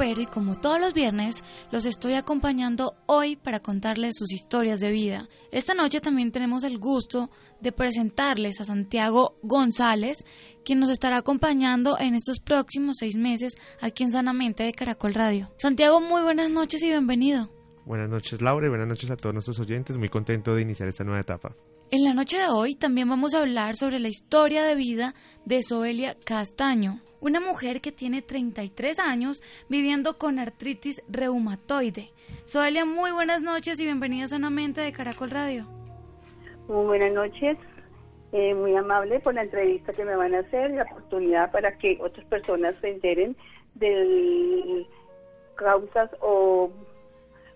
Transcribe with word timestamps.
Ropero 0.00 0.22
y 0.22 0.26
como 0.26 0.54
todos 0.54 0.80
los 0.80 0.94
viernes 0.94 1.44
los 1.70 1.84
estoy 1.84 2.14
acompañando 2.14 2.94
hoy 3.04 3.36
para 3.36 3.60
contarles 3.60 4.14
sus 4.16 4.32
historias 4.32 4.80
de 4.80 4.90
vida. 4.90 5.28
Esta 5.52 5.74
noche 5.74 6.00
también 6.00 6.32
tenemos 6.32 6.64
el 6.64 6.78
gusto 6.78 7.30
de 7.60 7.70
presentarles 7.70 8.62
a 8.62 8.64
Santiago 8.64 9.36
González, 9.42 10.24
quien 10.64 10.80
nos 10.80 10.88
estará 10.88 11.18
acompañando 11.18 11.98
en 11.98 12.14
estos 12.14 12.40
próximos 12.40 12.96
seis 12.98 13.16
meses 13.16 13.52
aquí 13.82 14.04
en 14.04 14.12
Sanamente 14.12 14.62
de 14.62 14.72
Caracol 14.72 15.12
Radio. 15.12 15.52
Santiago, 15.58 16.00
muy 16.00 16.22
buenas 16.22 16.48
noches 16.48 16.82
y 16.82 16.88
bienvenido. 16.88 17.50
Buenas 17.84 18.08
noches 18.08 18.40
Laura 18.40 18.66
y 18.66 18.70
buenas 18.70 18.88
noches 18.88 19.10
a 19.10 19.16
todos 19.16 19.34
nuestros 19.34 19.58
oyentes. 19.58 19.98
Muy 19.98 20.08
contento 20.08 20.54
de 20.54 20.62
iniciar 20.62 20.88
esta 20.88 21.04
nueva 21.04 21.20
etapa. 21.20 21.54
En 21.90 22.04
la 22.04 22.14
noche 22.14 22.38
de 22.38 22.48
hoy 22.48 22.74
también 22.74 23.06
vamos 23.06 23.34
a 23.34 23.40
hablar 23.40 23.76
sobre 23.76 23.98
la 23.98 24.08
historia 24.08 24.64
de 24.64 24.76
vida 24.76 25.14
de 25.44 25.62
Soelia 25.62 26.16
Castaño, 26.24 27.02
una 27.20 27.40
mujer 27.40 27.80
que 27.80 27.92
tiene 27.92 28.22
33 28.22 28.98
años 28.98 29.42
viviendo 29.68 30.18
con 30.18 30.38
artritis 30.38 31.02
reumatoide. 31.08 32.10
Soelia, 32.46 32.84
muy 32.84 33.12
buenas 33.12 33.42
noches 33.42 33.78
y 33.78 33.84
bienvenida 33.84 34.26
sanamente 34.26 34.80
de 34.80 34.92
Caracol 34.92 35.30
Radio. 35.30 35.66
Muy 36.68 36.86
buenas 36.86 37.12
noches, 37.12 37.58
eh, 38.32 38.54
muy 38.54 38.74
amable 38.76 39.20
por 39.20 39.34
la 39.34 39.42
entrevista 39.42 39.92
que 39.92 40.04
me 40.04 40.16
van 40.16 40.34
a 40.34 40.40
hacer 40.40 40.70
y 40.70 40.76
la 40.76 40.84
oportunidad 40.84 41.50
para 41.50 41.76
que 41.78 41.98
otras 42.00 42.26
personas 42.26 42.74
se 42.80 42.90
enteren 42.90 43.36
de 43.74 44.86
causas 45.56 46.10
o 46.20 46.70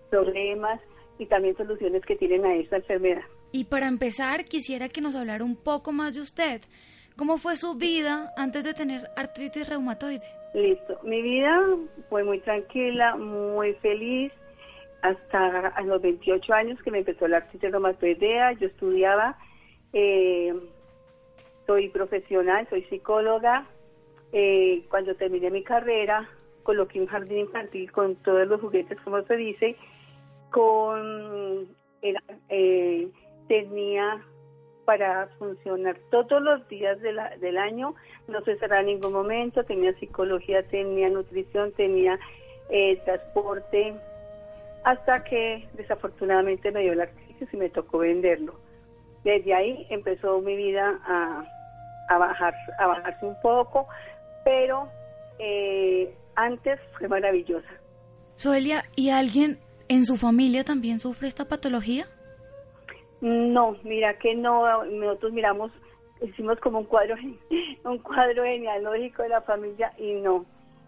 problemas 0.09 0.79
y 1.17 1.25
también 1.25 1.55
soluciones 1.57 2.03
que 2.05 2.15
tienen 2.15 2.45
a 2.45 2.55
esta 2.55 2.77
enfermedad. 2.77 3.23
Y 3.51 3.65
para 3.65 3.87
empezar, 3.87 4.43
quisiera 4.43 4.89
que 4.89 5.01
nos 5.01 5.15
hablara 5.15 5.43
un 5.43 5.55
poco 5.55 5.91
más 5.91 6.13
de 6.13 6.21
usted. 6.21 6.61
¿Cómo 7.17 7.37
fue 7.37 7.55
su 7.55 7.75
vida 7.75 8.33
antes 8.35 8.65
de 8.65 8.73
tener 8.73 9.09
artritis 9.15 9.69
reumatoide? 9.69 10.25
Listo. 10.53 10.99
Mi 11.03 11.21
vida 11.21 11.61
fue 12.09 12.25
muy 12.25 12.39
tranquila, 12.39 13.15
muy 13.15 13.73
feliz, 13.75 14.33
hasta 15.01 15.67
a 15.69 15.81
los 15.83 16.01
28 16.01 16.53
años 16.53 16.81
que 16.83 16.91
me 16.91 16.99
empezó 16.99 17.27
la 17.27 17.37
artritis 17.37 17.71
reumatoidea. 17.71 18.51
Yo 18.53 18.67
estudiaba, 18.67 19.37
eh, 19.93 20.53
soy 21.65 21.87
profesional, 21.89 22.67
soy 22.69 22.83
psicóloga. 22.83 23.65
Eh, 24.33 24.83
cuando 24.89 25.15
terminé 25.15 25.49
mi 25.51 25.63
carrera, 25.63 26.29
coloqué 26.63 26.99
un 26.99 27.07
jardín 27.07 27.39
infantil 27.39 27.91
con 27.93 28.17
todos 28.17 28.45
los 28.45 28.59
juguetes, 28.59 28.99
como 29.01 29.21
se 29.23 29.37
dice, 29.37 29.77
con... 30.51 31.67
Era, 32.01 32.21
eh, 32.49 33.07
tenía 33.47 34.21
para 34.85 35.27
funcionar 35.39 35.97
todos 36.11 36.41
los 36.41 36.67
días 36.69 37.01
de 37.01 37.13
la, 37.13 37.35
del 37.37 37.57
año, 37.57 37.95
no 38.27 38.41
cerraba 38.41 38.81
en 38.81 38.87
ningún 38.87 39.13
momento, 39.13 39.63
tenía 39.63 39.93
psicología, 39.99 40.63
tenía 40.63 41.09
nutrición, 41.09 41.71
tenía 41.73 42.17
eh, 42.69 43.01
transporte, 43.05 43.95
hasta 44.83 45.23
que 45.23 45.67
desafortunadamente 45.73 46.71
me 46.71 46.81
dio 46.81 46.93
la 46.95 47.07
crisis 47.07 47.49
y 47.51 47.57
me 47.57 47.69
tocó 47.69 47.99
venderlo. 47.99 48.55
Desde 49.23 49.53
ahí 49.53 49.87
empezó 49.89 50.39
mi 50.41 50.55
vida 50.55 50.99
a, 51.03 51.43
a 52.09 52.17
bajar, 52.17 52.53
a 52.77 52.87
bajarse 52.87 53.25
un 53.25 53.39
poco, 53.41 53.87
pero 54.43 54.87
eh, 55.39 56.13
antes 56.35 56.79
fue 56.97 57.07
maravillosa. 57.07 57.69
Soelia, 58.35 58.85
¿y 58.95 59.09
alguien 59.09 59.59
en 59.87 60.05
su 60.05 60.17
familia 60.17 60.63
también 60.63 60.99
sufre 60.99 61.27
esta 61.27 61.45
patología? 61.45 62.05
No, 63.21 63.77
mira 63.83 64.17
que 64.19 64.35
no, 64.35 64.83
nosotros 64.85 65.33
miramos, 65.33 65.71
hicimos 66.21 66.59
como 66.59 66.79
un 66.79 66.85
cuadro, 66.85 67.15
un 67.83 67.97
cuadro 67.99 68.43
genealógico 68.43 69.23
de 69.23 69.29
la 69.29 69.41
familia 69.41 69.91
y 69.97 70.13
no. 70.15 70.45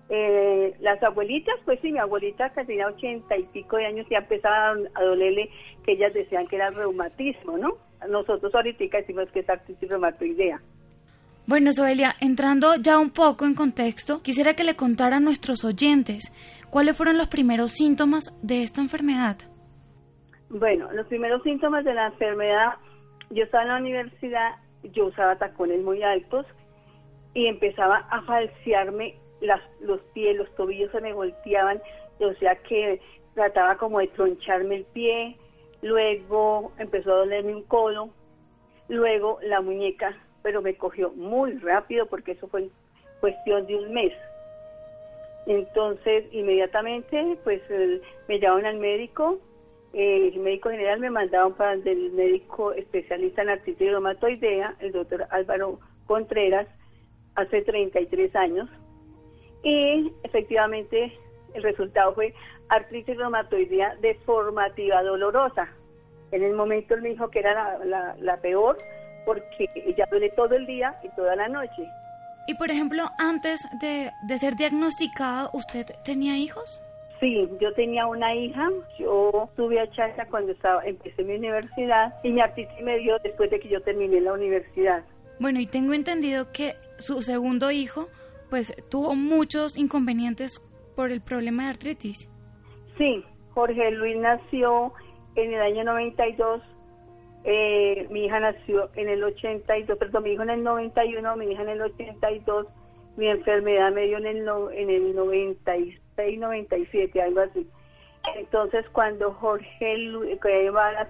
Eh, 0.10 0.74
las 0.80 1.02
abuelitas, 1.04 1.56
pues 1.66 1.80
sí, 1.82 1.92
mi 1.92 2.00
abuelita 2.00 2.50
que 2.52 2.64
tenía 2.64 2.88
ochenta 2.88 3.38
y 3.38 3.44
pico 3.44 3.76
de 3.76 3.88
años 3.88 4.08
ya 4.10 4.20
empezaba 4.20 4.76
a 4.94 5.04
dolerle 5.04 5.50
que 5.84 5.94
ellas 5.94 6.14
decían 6.14 6.48
que 6.48 6.56
era 6.56 6.70
reumatismo, 6.70 7.58
¿no? 7.58 7.74
Nosotros 8.08 8.54
ahorita 8.56 8.86
decimos 8.98 9.30
que 9.32 9.42
es 9.42 9.50
artritis 9.50 9.90
reumatoidea. 9.90 10.62
Bueno, 11.46 11.72
Soelia, 11.72 12.16
entrando 12.20 12.76
ya 12.76 13.00
un 13.00 13.10
poco 13.10 13.46
en 13.46 13.56
contexto, 13.56 14.22
quisiera 14.22 14.54
que 14.54 14.66
le 14.66 14.76
contara 14.76 15.18
a 15.18 15.22
nuestros 15.22 15.64
oyentes 15.64 16.32
cuáles 16.70 16.96
fueron 16.96 17.18
los 17.18 17.28
primeros 17.28 17.72
síntomas 17.72 18.26
de 18.42 18.64
esta 18.64 18.82
enfermedad. 18.82 19.38
Bueno, 20.50 20.92
los 20.94 21.08
primeros 21.08 21.44
síntomas 21.44 21.84
de 21.84 21.94
la 21.94 22.08
enfermedad, 22.08 22.76
yo 23.30 23.44
estaba 23.44 23.64
en 23.64 23.70
la 23.70 23.78
universidad, 23.78 24.56
yo 24.84 25.08
usaba 25.08 25.38
tacones 25.38 25.82
muy 25.82 26.04
altos 26.04 26.46
y 27.34 27.48
empezaba 27.48 28.08
a 28.10 28.22
falsearme 28.22 29.16
las, 29.42 29.62
los 29.82 30.00
pies, 30.14 30.38
los 30.38 30.54
tobillos 30.56 30.92
se 30.92 31.02
me 31.02 31.14
volteaban, 31.14 31.82
o 32.20 32.34
sea 32.36 32.56
que 32.56 33.02
trataba 33.36 33.78
como 33.78 34.00
de 34.00 34.08
troncharme 34.08 34.78
el 34.78 34.86
pie, 34.86 35.38
luego 35.82 36.72
empezó 36.78 37.12
a 37.12 37.18
dolerme 37.18 37.54
un 37.54 37.64
codo, 37.64 38.10
luego 38.88 39.40
la 39.44 39.60
muñeca, 39.62 40.18
pero 40.44 40.62
me 40.62 40.76
cogió 40.76 41.12
muy 41.12 41.58
rápido 41.60 42.06
porque 42.06 42.32
eso 42.32 42.48
fue 42.48 42.70
cuestión 43.20 43.68
de 43.68 43.76
un 43.76 43.94
mes. 43.94 44.14
Entonces, 45.46 46.26
inmediatamente, 46.32 47.38
pues 47.44 47.62
me 48.28 48.40
llamaron 48.40 48.66
al 48.66 48.78
médico, 48.78 49.40
el 49.94 50.40
médico 50.40 50.70
general 50.70 51.00
me 51.00 51.10
mandaron 51.10 51.54
para 51.54 51.74
el 51.74 52.12
médico 52.12 52.74
especialista 52.74 53.42
en 53.42 53.50
artritis 53.50 53.90
reumatoidea, 53.90 54.76
el 54.80 54.92
doctor 54.92 55.28
Álvaro 55.32 55.80
Contreras, 56.06 56.68
hace 57.36 57.62
33 57.62 58.36
años. 58.36 58.70
Y 59.64 60.12
efectivamente 60.24 61.18
el 61.54 61.64
resultado 61.64 62.14
fue 62.14 62.34
artritis 62.70 63.18
reumatoidea 63.18 63.96
deformativa 64.02 65.02
dolorosa. 65.04 65.68
En 66.32 66.44
el 66.44 66.54
momento 66.54 66.94
él 66.94 67.02
me 67.02 67.10
dijo 67.10 67.30
que 67.30 67.40
era 67.40 67.80
la, 67.86 68.38
peor 68.42 68.78
porque 69.26 69.70
ella 69.76 70.06
duele 70.12 70.30
todo 70.32 70.56
el 70.56 70.66
día 70.66 70.96
y 71.04 71.10
toda 71.16 71.36
la 71.36 71.48
noche. 71.48 71.88
Y 72.48 72.56
por 72.56 72.72
ejemplo, 72.72 73.10
antes 73.18 73.62
de, 73.82 74.12
de 74.24 74.38
ser 74.38 74.56
diagnosticado, 74.56 75.50
¿usted 75.54 75.86
tenía 76.06 76.38
hijos? 76.38 76.82
Sí, 77.20 77.50
yo 77.60 77.74
tenía 77.74 78.06
una 78.06 78.36
hija, 78.36 78.70
yo 79.00 79.50
tuve 79.56 79.80
a 79.80 79.90
Chacha 79.92 80.28
cuando 80.28 80.52
estaba, 80.52 80.84
empecé 80.86 81.24
mi 81.24 81.36
universidad 81.36 82.14
y 82.24 82.30
mi 82.30 82.42
artritis 82.42 82.80
me 82.84 83.00
dio 83.00 83.18
después 83.24 83.50
de 83.50 83.60
que 83.60 83.70
yo 83.70 83.82
terminé 83.82 84.22
la 84.22 84.34
universidad. 84.34 85.04
Bueno, 85.40 85.60
y 85.60 85.66
tengo 85.66 85.94
entendido 85.94 86.52
que 86.52 86.76
su 86.98 87.22
segundo 87.22 87.72
hijo 87.72 88.08
pues 88.52 88.74
tuvo 88.90 89.16
muchos 89.16 89.78
inconvenientes 89.78 90.62
por 90.96 91.12
el 91.12 91.22
problema 91.22 91.64
de 91.64 91.70
artritis. 91.70 92.30
Sí, 92.98 93.24
Jorge 93.50 93.92
Luis 93.92 94.18
nació 94.18 94.94
en 95.36 95.54
el 95.54 95.62
año 95.62 95.84
92, 95.86 96.62
eh, 97.44 98.08
mi 98.12 98.26
hija 98.26 98.40
nació 98.40 98.90
en 98.96 99.10
el 99.10 99.24
82, 99.24 99.98
perdón, 99.98 100.24
mi 100.24 100.32
hijo 100.32 100.44
en 100.44 100.52
el 100.52 100.64
91, 100.64 101.36
mi 101.36 101.52
hija 101.52 101.64
en 101.64 101.70
el 101.70 101.82
82, 101.82 102.68
mi 103.18 103.28
enfermedad 103.28 103.92
me 103.92 104.06
dio 104.06 104.18
en 104.18 104.28
el, 104.28 104.46
no, 104.46 104.70
en 104.70 104.90
el 104.92 105.16
96 105.16 106.00
97, 106.38 107.22
algo 107.22 107.42
así. 107.42 107.68
Entonces, 108.36 108.86
cuando 108.92 109.32
Jorge 109.34 109.98
Luis, 110.00 110.38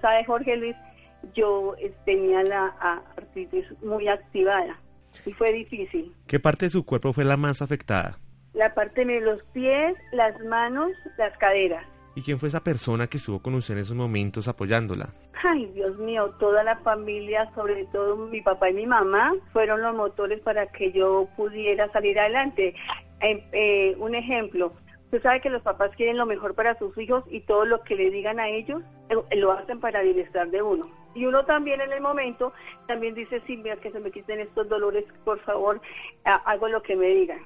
sabe 0.00 0.24
Jorge 0.24 0.56
Luis, 0.56 0.76
yo 1.34 1.74
eh, 1.78 1.92
tenía 2.04 2.42
la 2.44 2.66
artritis 3.16 3.64
muy 3.82 4.08
activada 4.08 4.78
y 5.24 5.32
fue 5.32 5.52
difícil. 5.52 6.14
¿Qué 6.26 6.38
parte 6.38 6.66
de 6.66 6.70
su 6.70 6.84
cuerpo 6.84 7.12
fue 7.12 7.24
la 7.24 7.36
más 7.36 7.60
afectada? 7.62 8.18
La 8.54 8.74
parte 8.74 9.04
de 9.04 9.20
los 9.20 9.42
pies, 9.52 9.96
las 10.12 10.38
manos, 10.44 10.90
las 11.16 11.36
caderas. 11.38 11.84
¿Y 12.14 12.22
quién 12.22 12.38
fue 12.38 12.48
esa 12.48 12.64
persona 12.64 13.06
que 13.06 13.18
estuvo 13.18 13.40
con 13.40 13.54
usted 13.54 13.74
en 13.74 13.80
esos 13.80 13.96
momentos 13.96 14.48
apoyándola? 14.48 15.10
Ay, 15.44 15.66
Dios 15.66 15.96
mío, 15.98 16.34
toda 16.40 16.64
la 16.64 16.76
familia, 16.78 17.48
sobre 17.54 17.84
todo 17.86 18.16
mi 18.16 18.40
papá 18.40 18.70
y 18.70 18.74
mi 18.74 18.86
mamá, 18.86 19.34
fueron 19.52 19.82
los 19.82 19.94
motores 19.94 20.40
para 20.40 20.66
que 20.66 20.90
yo 20.90 21.28
pudiera 21.36 21.90
salir 21.92 22.18
adelante. 22.18 22.74
Eh, 23.20 23.44
eh, 23.52 23.96
un 23.98 24.16
ejemplo, 24.16 24.72
Usted 25.08 25.22
sabe 25.22 25.40
que 25.40 25.48
los 25.48 25.62
papás 25.62 25.90
quieren 25.96 26.18
lo 26.18 26.26
mejor 26.26 26.54
para 26.54 26.78
sus 26.78 26.96
hijos 26.98 27.24
y 27.30 27.40
todo 27.40 27.64
lo 27.64 27.82
que 27.82 27.96
le 27.96 28.10
digan 28.10 28.38
a 28.38 28.50
ellos 28.50 28.82
eh, 29.08 29.36
lo 29.36 29.52
hacen 29.52 29.80
para 29.80 30.02
bienestar 30.02 30.50
de 30.50 30.60
uno. 30.60 30.84
Y 31.14 31.24
uno 31.24 31.46
también 31.46 31.80
en 31.80 31.92
el 31.92 32.02
momento 32.02 32.52
también 32.86 33.14
dice, 33.14 33.40
sí, 33.46 33.56
mira 33.56 33.76
que 33.76 33.90
se 33.90 34.00
me 34.00 34.10
quiten 34.10 34.40
estos 34.40 34.68
dolores, 34.68 35.06
por 35.24 35.40
favor, 35.40 35.80
hago 36.24 36.68
lo 36.68 36.82
que 36.82 36.94
me 36.94 37.06
digan. 37.06 37.40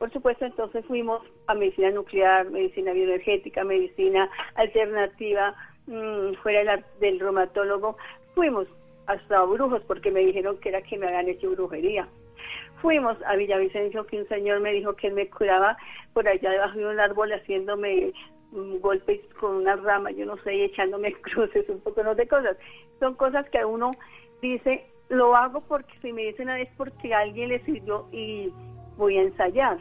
Por 0.00 0.12
supuesto, 0.12 0.44
entonces 0.44 0.84
fuimos 0.84 1.22
a 1.46 1.54
medicina 1.54 1.90
nuclear, 1.90 2.50
medicina 2.50 2.92
bioenergética, 2.92 3.62
medicina 3.62 4.28
alternativa, 4.56 5.54
mmm, 5.86 6.34
fuera 6.42 6.82
del, 6.98 7.20
reumatólogo. 7.20 7.96
Fuimos 8.34 8.66
hasta 9.06 9.44
brujos 9.44 9.82
porque 9.86 10.10
me 10.10 10.20
dijeron 10.20 10.58
que 10.58 10.70
era 10.70 10.82
que 10.82 10.98
me 10.98 11.06
habían 11.06 11.28
hecho 11.28 11.50
brujería. 11.52 12.08
Fuimos 12.80 13.16
a 13.26 13.36
Villavicencio 13.36 14.06
que 14.06 14.20
un 14.20 14.28
señor 14.28 14.60
me 14.60 14.72
dijo 14.72 14.94
que 14.94 15.08
él 15.08 15.14
me 15.14 15.28
curaba 15.28 15.76
por 16.12 16.28
allá 16.28 16.50
debajo 16.50 16.78
de 16.78 16.86
un 16.86 17.00
árbol 17.00 17.32
haciéndome 17.32 18.12
mm, 18.52 18.78
golpes 18.78 19.20
con 19.40 19.56
una 19.56 19.76
rama, 19.76 20.10
yo 20.10 20.26
no 20.26 20.36
sé, 20.38 20.54
y 20.54 20.62
echándome 20.62 21.12
cruces, 21.22 21.68
un 21.68 21.80
poco 21.80 22.02
no 22.02 22.14
de 22.14 22.28
cosas. 22.28 22.56
Son 23.00 23.14
cosas 23.14 23.48
que 23.50 23.64
uno 23.64 23.92
dice, 24.42 24.86
lo 25.08 25.34
hago 25.34 25.60
porque 25.62 25.94
si 26.02 26.12
me 26.12 26.26
dicen 26.26 26.48
a 26.48 26.60
es 26.60 26.68
porque 26.76 27.14
alguien 27.14 27.48
le 27.48 27.64
sirvió 27.64 28.08
y 28.12 28.52
voy 28.96 29.16
a 29.18 29.22
ensayar. 29.22 29.78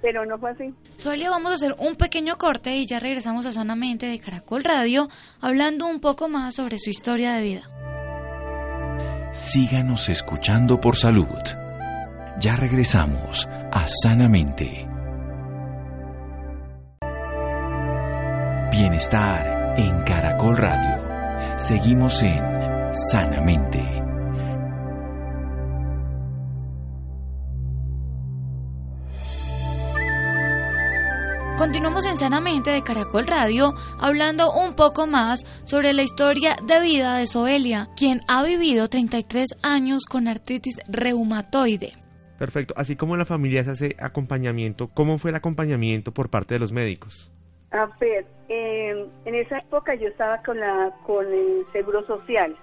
Pero 0.00 0.26
no 0.26 0.36
fue 0.38 0.50
así. 0.50 0.74
Solia, 0.96 1.30
vamos 1.30 1.52
a 1.52 1.54
hacer 1.54 1.76
un 1.78 1.94
pequeño 1.94 2.36
corte 2.36 2.76
y 2.76 2.86
ya 2.86 2.98
regresamos 2.98 3.46
a 3.46 3.52
Sanamente 3.52 4.06
de 4.06 4.18
Caracol 4.18 4.64
Radio 4.64 5.08
hablando 5.40 5.86
un 5.86 6.00
poco 6.00 6.28
más 6.28 6.56
sobre 6.56 6.78
su 6.78 6.90
historia 6.90 7.34
de 7.34 7.42
vida. 7.42 7.62
Síganos 9.32 10.08
escuchando 10.08 10.80
por 10.80 10.96
salud. 10.96 11.61
Ya 12.42 12.56
regresamos 12.56 13.46
a 13.70 13.86
Sanamente. 13.86 14.84
Bienestar 18.72 19.78
en 19.78 20.02
Caracol 20.02 20.56
Radio. 20.56 21.56
Seguimos 21.56 22.20
en 22.20 22.42
Sanamente. 22.92 23.78
Continuamos 31.56 32.06
en 32.06 32.16
Sanamente 32.16 32.72
de 32.72 32.82
Caracol 32.82 33.28
Radio 33.28 33.72
hablando 34.00 34.52
un 34.52 34.74
poco 34.74 35.06
más 35.06 35.46
sobre 35.62 35.92
la 35.92 36.02
historia 36.02 36.56
de 36.66 36.80
vida 36.80 37.18
de 37.18 37.28
Soelia, 37.28 37.88
quien 37.96 38.20
ha 38.26 38.42
vivido 38.42 38.88
33 38.88 39.48
años 39.62 40.06
con 40.06 40.26
artritis 40.26 40.80
reumatoide. 40.88 42.01
Perfecto, 42.38 42.74
así 42.76 42.96
como 42.96 43.16
la 43.16 43.24
familia 43.24 43.62
se 43.64 43.70
hace 43.70 43.96
acompañamiento, 43.98 44.88
¿cómo 44.88 45.18
fue 45.18 45.30
el 45.30 45.36
acompañamiento 45.36 46.12
por 46.12 46.28
parte 46.28 46.54
de 46.54 46.60
los 46.60 46.72
médicos? 46.72 47.30
A 47.70 47.86
ver, 48.00 48.26
em, 48.48 49.06
en 49.24 49.34
esa 49.34 49.58
época 49.58 49.94
yo 49.94 50.08
estaba 50.08 50.42
con, 50.42 50.58
la, 50.58 50.92
con 51.04 51.26
el 51.26 51.64
Seguro 51.72 52.04
Social. 52.06 52.56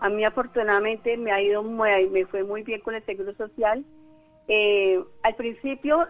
A 0.00 0.08
mí 0.08 0.24
afortunadamente 0.24 1.16
me 1.16 1.32
ha 1.32 1.42
ido 1.42 1.62
muy, 1.62 2.08
me 2.10 2.24
fue 2.26 2.44
muy 2.44 2.62
bien 2.62 2.80
con 2.80 2.94
el 2.94 3.04
Seguro 3.04 3.34
Social 3.34 3.84
eh, 4.52 5.00
al 5.22 5.36
principio, 5.36 6.08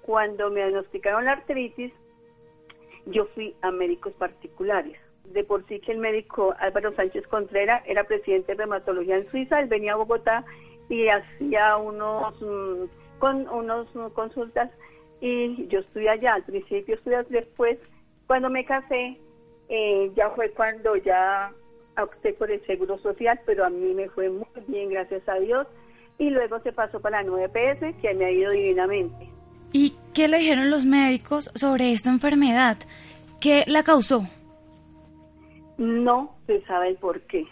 cuando 0.00 0.48
me 0.48 0.60
diagnosticaron 0.60 1.26
la 1.26 1.32
artritis, 1.32 1.92
yo 3.04 3.26
fui 3.34 3.54
a 3.60 3.70
médicos 3.70 4.14
particulares. 4.14 4.98
De 5.26 5.44
por 5.44 5.66
sí 5.66 5.78
que 5.78 5.92
el 5.92 5.98
médico 5.98 6.54
Álvaro 6.58 6.94
Sánchez 6.94 7.26
Contreras 7.26 7.82
era 7.84 8.04
presidente 8.04 8.52
de 8.52 8.58
reumatología 8.58 9.18
en 9.18 9.30
Suiza, 9.30 9.60
él 9.60 9.68
venía 9.68 9.92
a 9.92 9.96
Bogotá 9.96 10.42
y 10.92 11.08
hacía 11.08 11.78
unos, 11.78 12.34
mm, 12.42 12.84
con, 13.18 13.48
unos 13.48 13.88
consultas 14.12 14.70
y 15.22 15.66
yo 15.68 15.78
estuve 15.78 16.10
allá. 16.10 16.34
Al 16.34 16.44
principio 16.44 16.96
estudié 16.96 17.22
después, 17.30 17.78
cuando 18.26 18.50
me 18.50 18.66
casé, 18.66 19.16
eh, 19.70 20.12
ya 20.14 20.28
fue 20.30 20.50
cuando 20.50 20.96
ya 20.96 21.50
opté 21.96 22.34
por 22.34 22.50
el 22.50 22.64
seguro 22.66 22.98
social, 22.98 23.40
pero 23.46 23.64
a 23.64 23.70
mí 23.70 23.94
me 23.94 24.10
fue 24.10 24.28
muy 24.28 24.46
bien, 24.66 24.90
gracias 24.90 25.26
a 25.30 25.36
Dios 25.36 25.66
y 26.18 26.28
luego 26.28 26.60
se 26.60 26.72
pasó 26.72 27.00
para 27.00 27.22
la 27.22 27.30
9PS, 27.30 27.94
que 28.02 28.12
me 28.12 28.26
ha 28.26 28.30
ido 28.30 28.50
divinamente. 28.50 29.30
¿Y 29.72 29.96
qué 30.12 30.28
le 30.28 30.40
dijeron 30.40 30.70
los 30.70 30.84
médicos 30.84 31.50
sobre 31.54 31.92
esta 31.92 32.10
enfermedad? 32.10 32.76
¿Qué 33.40 33.64
la 33.66 33.82
causó? 33.82 34.28
No 35.78 36.36
se 36.46 36.60
sabe 36.66 36.88
el 36.88 36.96
por 36.96 37.22
qué. 37.22 37.46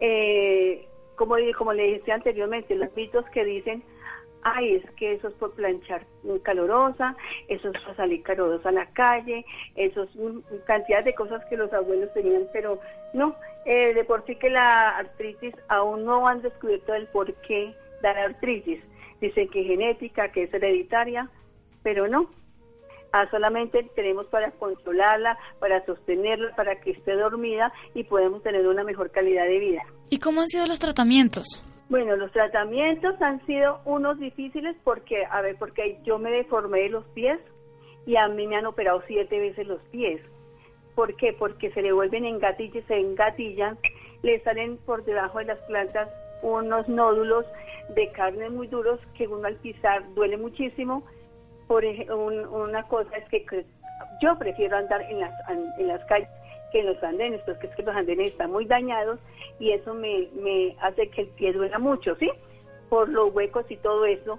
Eh, 0.00 0.86
como, 1.16 1.36
como 1.58 1.72
le 1.72 1.94
dije 1.94 2.12
anteriormente, 2.12 2.74
los 2.74 2.94
mitos 2.94 3.24
que 3.30 3.44
dicen, 3.44 3.82
ay, 4.42 4.76
es 4.76 4.90
que 4.92 5.14
eso 5.14 5.28
es 5.28 5.34
por 5.34 5.52
planchar 5.54 6.06
calorosa, 6.42 7.16
eso 7.48 7.70
es 7.70 7.82
por 7.82 7.96
salir 7.96 8.22
calorosa 8.22 8.68
a 8.68 8.72
la 8.72 8.86
calle, 8.92 9.44
eso 9.74 10.04
es 10.04 10.10
cantidad 10.66 11.02
de 11.02 11.14
cosas 11.14 11.44
que 11.46 11.56
los 11.56 11.72
abuelos 11.72 12.12
tenían, 12.14 12.44
pero 12.52 12.78
no, 13.12 13.34
eh, 13.64 13.92
de 13.94 14.04
por 14.04 14.24
sí 14.24 14.36
que 14.36 14.50
la 14.50 14.90
artritis 14.98 15.54
aún 15.68 16.04
no 16.04 16.28
han 16.28 16.42
descubierto 16.42 16.94
el 16.94 17.06
por 17.08 17.32
qué 17.42 17.74
la 18.02 18.10
artritis. 18.10 18.80
Dicen 19.20 19.48
que 19.48 19.64
genética, 19.64 20.30
que 20.30 20.44
es 20.44 20.54
hereditaria, 20.54 21.28
pero 21.82 22.06
no. 22.06 22.30
Ah, 23.12 23.28
solamente 23.30 23.88
tenemos 23.94 24.26
para 24.26 24.50
controlarla, 24.52 25.38
para 25.58 25.84
sostenerla, 25.86 26.54
para 26.56 26.80
que 26.80 26.90
esté 26.90 27.14
dormida 27.14 27.72
y 27.94 28.04
podemos 28.04 28.42
tener 28.42 28.66
una 28.66 28.84
mejor 28.84 29.10
calidad 29.10 29.44
de 29.44 29.58
vida. 29.58 29.82
¿Y 30.10 30.18
cómo 30.18 30.40
han 30.40 30.48
sido 30.48 30.66
los 30.66 30.78
tratamientos? 30.78 31.62
Bueno, 31.88 32.16
los 32.16 32.32
tratamientos 32.32 33.14
han 33.22 33.44
sido 33.46 33.80
unos 33.84 34.18
difíciles 34.18 34.76
porque, 34.82 35.24
a 35.30 35.40
ver, 35.40 35.56
porque 35.56 35.98
yo 36.04 36.18
me 36.18 36.30
deformé 36.30 36.88
los 36.88 37.04
pies 37.14 37.38
y 38.06 38.16
a 38.16 38.26
mí 38.28 38.46
me 38.46 38.56
han 38.56 38.66
operado 38.66 39.02
siete 39.06 39.38
veces 39.38 39.66
los 39.66 39.80
pies. 39.90 40.20
¿Por 40.96 41.14
qué? 41.16 41.32
Porque 41.32 41.70
se 41.72 41.82
le 41.82 41.92
vuelven 41.92 42.24
engatillas, 42.24 42.84
se 42.86 42.98
engatillan, 42.98 43.78
le 44.22 44.40
salen 44.42 44.78
por 44.78 45.04
debajo 45.04 45.38
de 45.38 45.44
las 45.44 45.58
plantas 45.60 46.08
unos 46.42 46.88
nódulos 46.88 47.44
de 47.94 48.10
carne 48.12 48.50
muy 48.50 48.66
duros 48.66 49.00
que 49.16 49.28
uno 49.28 49.46
al 49.46 49.56
pisar 49.56 50.02
duele 50.14 50.36
muchísimo. 50.36 51.04
Por 51.66 51.84
una 51.84 52.82
cosa 52.84 53.16
es 53.16 53.28
que, 53.28 53.64
yo 54.20 54.38
prefiero 54.38 54.76
andar 54.76 55.02
en 55.02 55.20
las, 55.20 55.32
en 55.50 55.88
las 55.88 56.04
calles 56.04 56.28
que 56.72 56.80
en 56.80 56.86
los 56.86 57.02
andenes, 57.02 57.40
porque 57.46 57.66
es 57.66 57.74
que 57.74 57.82
los 57.82 57.94
andenes 57.94 58.32
están 58.32 58.50
muy 58.50 58.64
dañados 58.64 59.18
y 59.58 59.72
eso 59.72 59.94
me, 59.94 60.28
me 60.34 60.76
hace 60.80 61.08
que 61.10 61.22
el 61.22 61.28
pie 61.28 61.52
duela 61.52 61.78
mucho, 61.78 62.14
¿sí? 62.16 62.30
Por 62.88 63.08
los 63.08 63.34
huecos 63.34 63.64
y 63.68 63.76
todo 63.76 64.04
eso. 64.04 64.38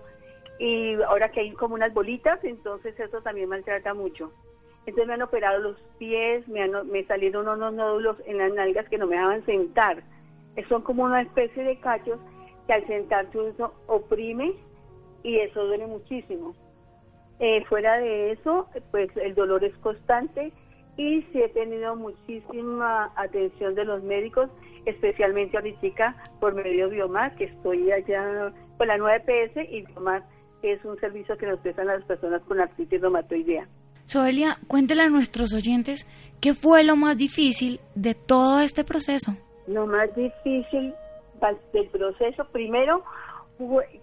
Y 0.59 0.95
ahora 1.03 1.29
que 1.29 1.41
hay 1.41 1.51
como 1.51 1.75
unas 1.75 1.93
bolitas, 1.93 2.43
entonces 2.43 2.99
eso 2.99 3.21
también 3.21 3.49
maltrata 3.49 3.93
mucho. 3.93 4.31
Entonces 4.85 5.07
me 5.07 5.13
han 5.13 5.21
operado 5.21 5.59
los 5.59 5.77
pies, 5.97 6.47
me, 6.47 6.61
han, 6.61 6.89
me 6.89 7.03
salieron 7.05 7.47
unos 7.47 7.73
nódulos 7.73 8.17
en 8.25 8.37
las 8.37 8.53
nalgas 8.53 8.87
que 8.89 8.97
no 8.97 9.05
me 9.05 9.15
dejaban 9.15 9.45
sentar. 9.45 10.03
Son 10.69 10.81
como 10.81 11.03
una 11.03 11.21
especie 11.21 11.63
de 11.63 11.79
cachos 11.79 12.19
que 12.65 12.73
al 12.73 12.87
sentarse 12.87 13.37
uno 13.37 13.73
oprime 13.87 14.53
y 15.23 15.37
eso 15.39 15.65
duele 15.65 15.85
muchísimo. 15.87 16.55
Eh, 17.39 17.63
fuera 17.69 17.97
de 17.97 18.31
eso, 18.31 18.67
pues 18.91 19.09
el 19.17 19.35
dolor 19.35 19.63
es 19.63 19.75
constante 19.77 20.51
y 20.97 21.21
sí 21.31 21.41
he 21.41 21.49
tenido 21.49 21.95
muchísima 21.95 23.11
atención 23.15 23.75
de 23.75 23.85
los 23.85 24.03
médicos, 24.03 24.49
especialmente 24.85 25.57
ahorita 25.57 26.15
por 26.39 26.55
medio 26.55 26.89
de 26.89 26.95
Biomar, 26.95 27.35
que 27.35 27.45
estoy 27.45 27.91
allá 27.91 28.51
con 28.77 28.87
la 28.87 28.97
9PS 28.97 29.69
y 29.69 29.83
Biomar 29.83 30.23
es 30.63 30.83
un 30.83 30.99
servicio 30.99 31.37
que 31.37 31.45
nos 31.45 31.59
prestan 31.59 31.87
las 31.87 32.03
personas 32.05 32.41
con 32.43 32.59
artritis 32.59 32.99
reumatoidea. 32.99 33.67
Soelia, 34.05 34.57
cuéntele 34.67 35.03
a 35.03 35.09
nuestros 35.09 35.53
oyentes 35.53 36.07
qué 36.41 36.53
fue 36.53 36.83
lo 36.83 36.95
más 36.95 37.17
difícil 37.17 37.79
de 37.93 38.15
todo 38.15 38.61
este 38.61 38.83
proceso. 38.83 39.33
Lo 39.67 39.85
más 39.85 40.13
difícil 40.15 40.93
del 41.73 41.89
proceso, 41.89 42.45
primero 42.51 43.03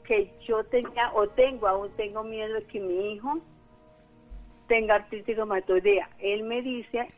que 0.04 0.30
yo 0.46 0.64
tenía 0.64 1.12
o 1.14 1.28
tengo, 1.28 1.68
aún 1.68 1.90
tengo 1.96 2.24
miedo 2.24 2.54
de 2.54 2.64
que 2.64 2.80
mi 2.80 3.12
hijo 3.12 3.38
tenga 4.66 4.96
artritis 4.96 5.36
reumatoidea. 5.36 6.08
Él 6.18 6.42
me 6.42 6.62
dice 6.62 7.08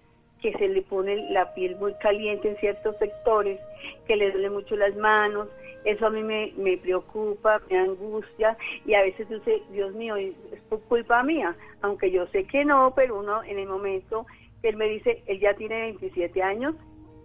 que 0.40 0.52
se 0.52 0.68
le 0.68 0.82
pone 0.82 1.30
la 1.30 1.54
piel 1.54 1.76
muy 1.76 1.94
caliente 1.94 2.50
en 2.50 2.56
ciertos 2.58 2.96
sectores, 2.98 3.58
que 4.06 4.16
le 4.16 4.30
duele 4.32 4.50
mucho 4.50 4.76
las 4.76 4.94
manos, 4.96 5.48
eso 5.84 6.06
a 6.06 6.10
mí 6.10 6.22
me, 6.22 6.52
me 6.56 6.76
preocupa, 6.76 7.62
me 7.70 7.78
angustia 7.78 8.56
y 8.84 8.94
a 8.94 9.02
veces 9.02 9.28
dice, 9.28 9.62
Dios 9.70 9.94
mío, 9.94 10.16
es 10.16 10.34
por 10.68 10.80
culpa 10.82 11.22
mía, 11.22 11.56
aunque 11.80 12.10
yo 12.10 12.26
sé 12.28 12.44
que 12.44 12.64
no, 12.64 12.92
pero 12.94 13.20
uno 13.20 13.42
en 13.44 13.58
el 13.58 13.68
momento, 13.68 14.26
él 14.62 14.76
me 14.76 14.88
dice, 14.88 15.22
él 15.26 15.40
ya 15.40 15.54
tiene 15.54 15.80
27 15.82 16.42
años, 16.42 16.74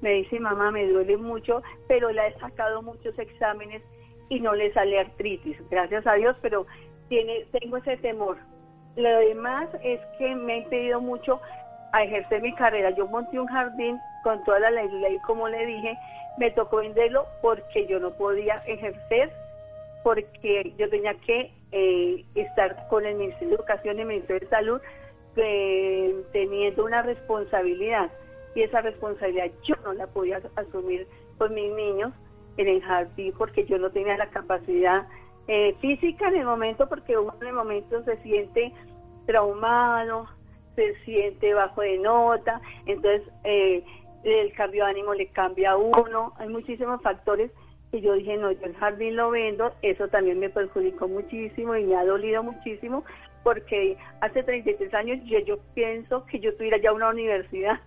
me 0.02 0.14
dice, 0.14 0.40
mamá, 0.40 0.72
me 0.72 0.88
duele 0.88 1.18
mucho, 1.18 1.64
pero 1.88 2.12
le 2.12 2.28
he 2.28 2.40
sacado 2.40 2.82
muchos 2.82 3.18
exámenes 3.18 3.82
y 4.32 4.40
no 4.40 4.56
le 4.56 4.72
sale 4.72 4.98
artritis, 4.98 5.58
gracias 5.70 6.08
a 6.08 6.14
Dios, 6.14 6.38
pero 6.42 6.66
tiene, 7.10 7.46
tengo 7.52 7.76
ese 7.76 7.98
temor. 7.98 8.38
Lo 8.96 9.10
demás 9.18 9.68
es 9.84 10.00
que 10.18 10.34
me 10.36 10.54
ha 10.54 10.58
impedido 10.60 11.02
mucho 11.02 11.42
a 11.92 12.04
ejercer 12.04 12.42
mi 12.42 12.56
carrera. 12.56 12.92
Yo 12.92 13.08
monté 13.08 13.38
un 13.38 13.48
jardín 13.48 14.00
con 14.24 14.42
toda 14.46 14.62
la 14.62 14.72
ley, 14.72 14.88
como 15.28 15.50
le 15.50 15.66
dije, 15.66 15.98
me 16.38 16.50
tocó 16.52 16.78
venderlo 16.78 17.26
porque 17.42 17.86
yo 17.88 18.00
no 18.00 18.12
podía 18.12 18.64
ejercer, 18.68 19.34
porque 20.02 20.74
yo 20.78 20.90
tenía 20.90 21.14
que 21.26 21.52
eh, 21.74 22.24
estar 22.36 22.88
con 22.88 23.06
el 23.06 23.16
Ministerio 23.16 23.50
de 23.50 23.56
Educación 23.56 23.98
y 23.98 24.02
el 24.02 24.08
Ministerio 24.08 24.40
de 24.40 24.48
Salud 24.48 24.82
eh, 25.36 26.16
teniendo 26.32 26.86
una 26.86 27.02
responsabilidad 27.02 28.10
y 28.56 28.62
esa 28.62 28.80
responsabilidad 28.80 29.52
yo 29.64 29.76
no 29.84 29.92
la 29.92 30.08
podía 30.08 30.42
asumir 30.56 31.06
con 31.38 31.54
mis 31.54 31.74
niños 31.74 32.14
en 32.58 32.68
el 32.68 32.82
jardín 32.82 33.34
porque 33.38 33.66
yo 33.66 33.78
no 33.78 33.90
tenía 33.90 34.18
la 34.18 34.30
capacidad 34.30 35.08
eh, 35.48 35.76
física 35.82 36.30
en 36.30 36.36
el 36.36 36.46
momento 36.46 36.88
porque 36.88 37.18
uno 37.18 37.34
en 37.42 37.48
el 37.48 37.54
momento 37.54 38.04
se 38.04 38.18
siente 38.18 38.74
traumado, 39.26 40.28
se 40.76 40.96
siente 41.04 41.54
bajo 41.54 41.82
de 41.82 41.98
nota, 41.98 42.62
entonces 42.86 43.24
eh, 43.44 43.84
el 44.24 44.54
cambio 44.54 44.86
de 44.86 44.92
ánimo 44.92 45.14
le 45.14 45.28
cambia 45.28 45.72
a 45.72 45.78
uno, 45.78 46.34
hay 46.38 46.50
muchísimos 46.50 47.02
factores 47.02 47.52
y 47.92 48.02
yo 48.02 48.14
dije, 48.14 48.38
no, 48.38 48.52
yo 48.52 48.64
el 48.64 48.76
jardín 48.76 49.16
lo 49.16 49.32
vendo, 49.32 49.74
eso 49.82 50.08
también 50.08 50.40
me 50.40 50.50
perjudicó 50.50 51.08
muchísimo 51.08 51.76
y 51.76 51.84
me 51.86 51.96
ha 51.96 52.06
dolido 52.06 52.44
muchísimo 52.44 53.04
porque 53.44 53.98
hace 54.22 54.44
33 54.44 54.94
años 54.94 55.20
yo, 55.26 55.40
yo 55.40 55.60
pienso 55.74 56.26
que 56.26 56.40
yo 56.40 56.56
tuviera 56.56 56.78
ya 56.82 56.94
una 56.94 57.10
universidad. 57.10 57.80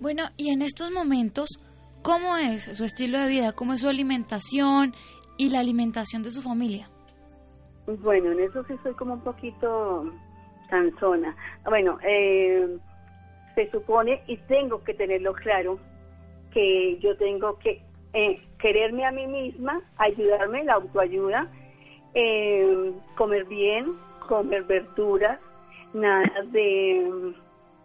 Bueno, 0.00 0.24
y 0.36 0.50
en 0.50 0.62
estos 0.62 0.90
momentos, 0.90 1.58
¿cómo 2.04 2.36
es 2.36 2.62
su 2.62 2.84
estilo 2.84 3.18
de 3.18 3.28
vida? 3.28 3.52
¿Cómo 3.52 3.72
es 3.72 3.80
su 3.80 3.88
alimentación 3.88 4.94
y 5.38 5.50
la 5.50 5.58
alimentación 5.58 6.22
de 6.22 6.30
su 6.30 6.42
familia? 6.42 6.88
Bueno, 7.86 8.30
en 8.32 8.40
eso 8.40 8.62
sí 8.64 8.74
soy 8.82 8.92
como 8.94 9.14
un 9.14 9.20
poquito 9.22 10.04
cansona. 10.68 11.34
Bueno, 11.64 11.98
eh, 12.06 12.76
se 13.54 13.70
supone 13.70 14.22
y 14.26 14.36
tengo 14.36 14.84
que 14.84 14.94
tenerlo 14.94 15.32
claro 15.32 15.78
que 16.52 16.98
yo 17.00 17.16
tengo 17.16 17.58
que 17.58 17.82
eh, 18.12 18.40
quererme 18.58 19.06
a 19.06 19.10
mí 19.10 19.26
misma, 19.26 19.82
ayudarme, 19.96 20.62
la 20.62 20.74
autoayuda, 20.74 21.50
eh, 22.14 22.92
comer 23.16 23.44
bien, 23.46 23.86
comer 24.28 24.62
verduras, 24.64 25.40
nada 25.94 26.30
de 26.52 27.34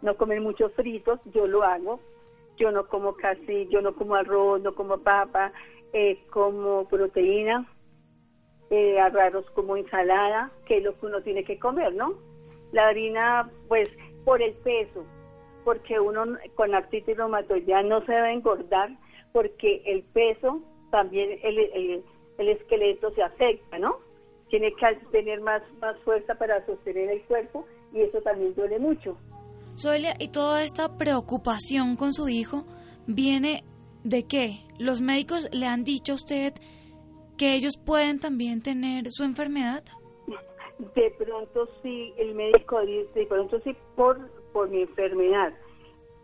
no 0.02 0.16
comer 0.16 0.42
muchos 0.42 0.74
fritos, 0.74 1.20
yo 1.34 1.48
lo 1.48 1.64
hago. 1.64 2.00
Yo 2.60 2.72
no 2.72 2.88
como 2.88 3.16
casi, 3.16 3.68
yo 3.70 3.82
no 3.82 3.96
como 3.96 4.16
arroz, 4.16 4.62
no 4.62 4.76
como 4.76 5.00
papa, 5.00 5.54
eh, 5.94 6.20
como 6.30 6.88
proteína, 6.88 7.66
eh, 8.70 9.00
arroz 9.00 9.50
como 9.52 9.78
ensalada, 9.78 10.52
que 10.66 10.78
es 10.78 10.84
lo 10.84 11.00
que 11.00 11.06
uno 11.06 11.22
tiene 11.24 11.44
que 11.44 11.58
comer, 11.58 11.94
¿no? 11.96 12.16
La 12.74 12.90
harina, 12.90 13.50
pues, 13.68 13.90
por 14.26 14.42
el 14.42 14.54
peso, 14.56 15.06
porque 15.64 16.00
uno 16.00 16.38
con 16.56 16.76
artritis 16.76 17.18
reumatoidea 17.18 17.82
no 17.82 18.06
se 18.06 18.12
debe 18.12 18.34
engordar, 18.34 18.90
porque 19.32 19.82
el 19.86 20.04
peso 20.04 20.62
también 20.92 21.40
el, 21.44 22.04
el, 22.38 22.50
esqueleto 22.50 23.12
se 23.12 23.24
afecta, 23.24 23.80
¿no? 23.80 23.98
Tiene 24.50 24.74
que 24.74 24.96
tener 25.12 25.42
más, 25.42 25.62
más 25.80 25.98
fuerza 26.00 26.36
para 26.36 26.66
sostener 26.66 27.10
el 27.10 27.22
cuerpo 27.24 27.66
y 27.94 28.02
eso 28.02 28.22
también 28.22 28.54
duele 28.56 28.80
mucho. 28.80 29.18
Soelia, 29.80 30.14
¿y 30.20 30.28
toda 30.28 30.64
esta 30.64 30.98
preocupación 30.98 31.96
con 31.96 32.12
su 32.12 32.28
hijo 32.28 32.66
viene 33.08 33.64
de 34.04 34.28
qué? 34.28 34.58
¿Los 34.78 35.00
médicos 35.00 35.48
le 35.54 35.68
han 35.68 35.86
dicho 35.86 36.12
a 36.12 36.16
usted 36.16 36.54
que 37.38 37.54
ellos 37.54 37.78
pueden 37.78 38.20
también 38.20 38.62
tener 38.62 39.06
su 39.08 39.24
enfermedad? 39.24 39.82
De 40.94 41.12
pronto 41.18 41.70
sí, 41.82 42.14
el 42.18 42.36
médico 42.36 42.82
dice, 42.82 43.08
de 43.22 43.26
pronto 43.26 43.62
sí 43.62 43.74
por, 43.96 44.30
por 44.52 44.70
mi 44.70 44.82
enfermedad, 44.82 45.54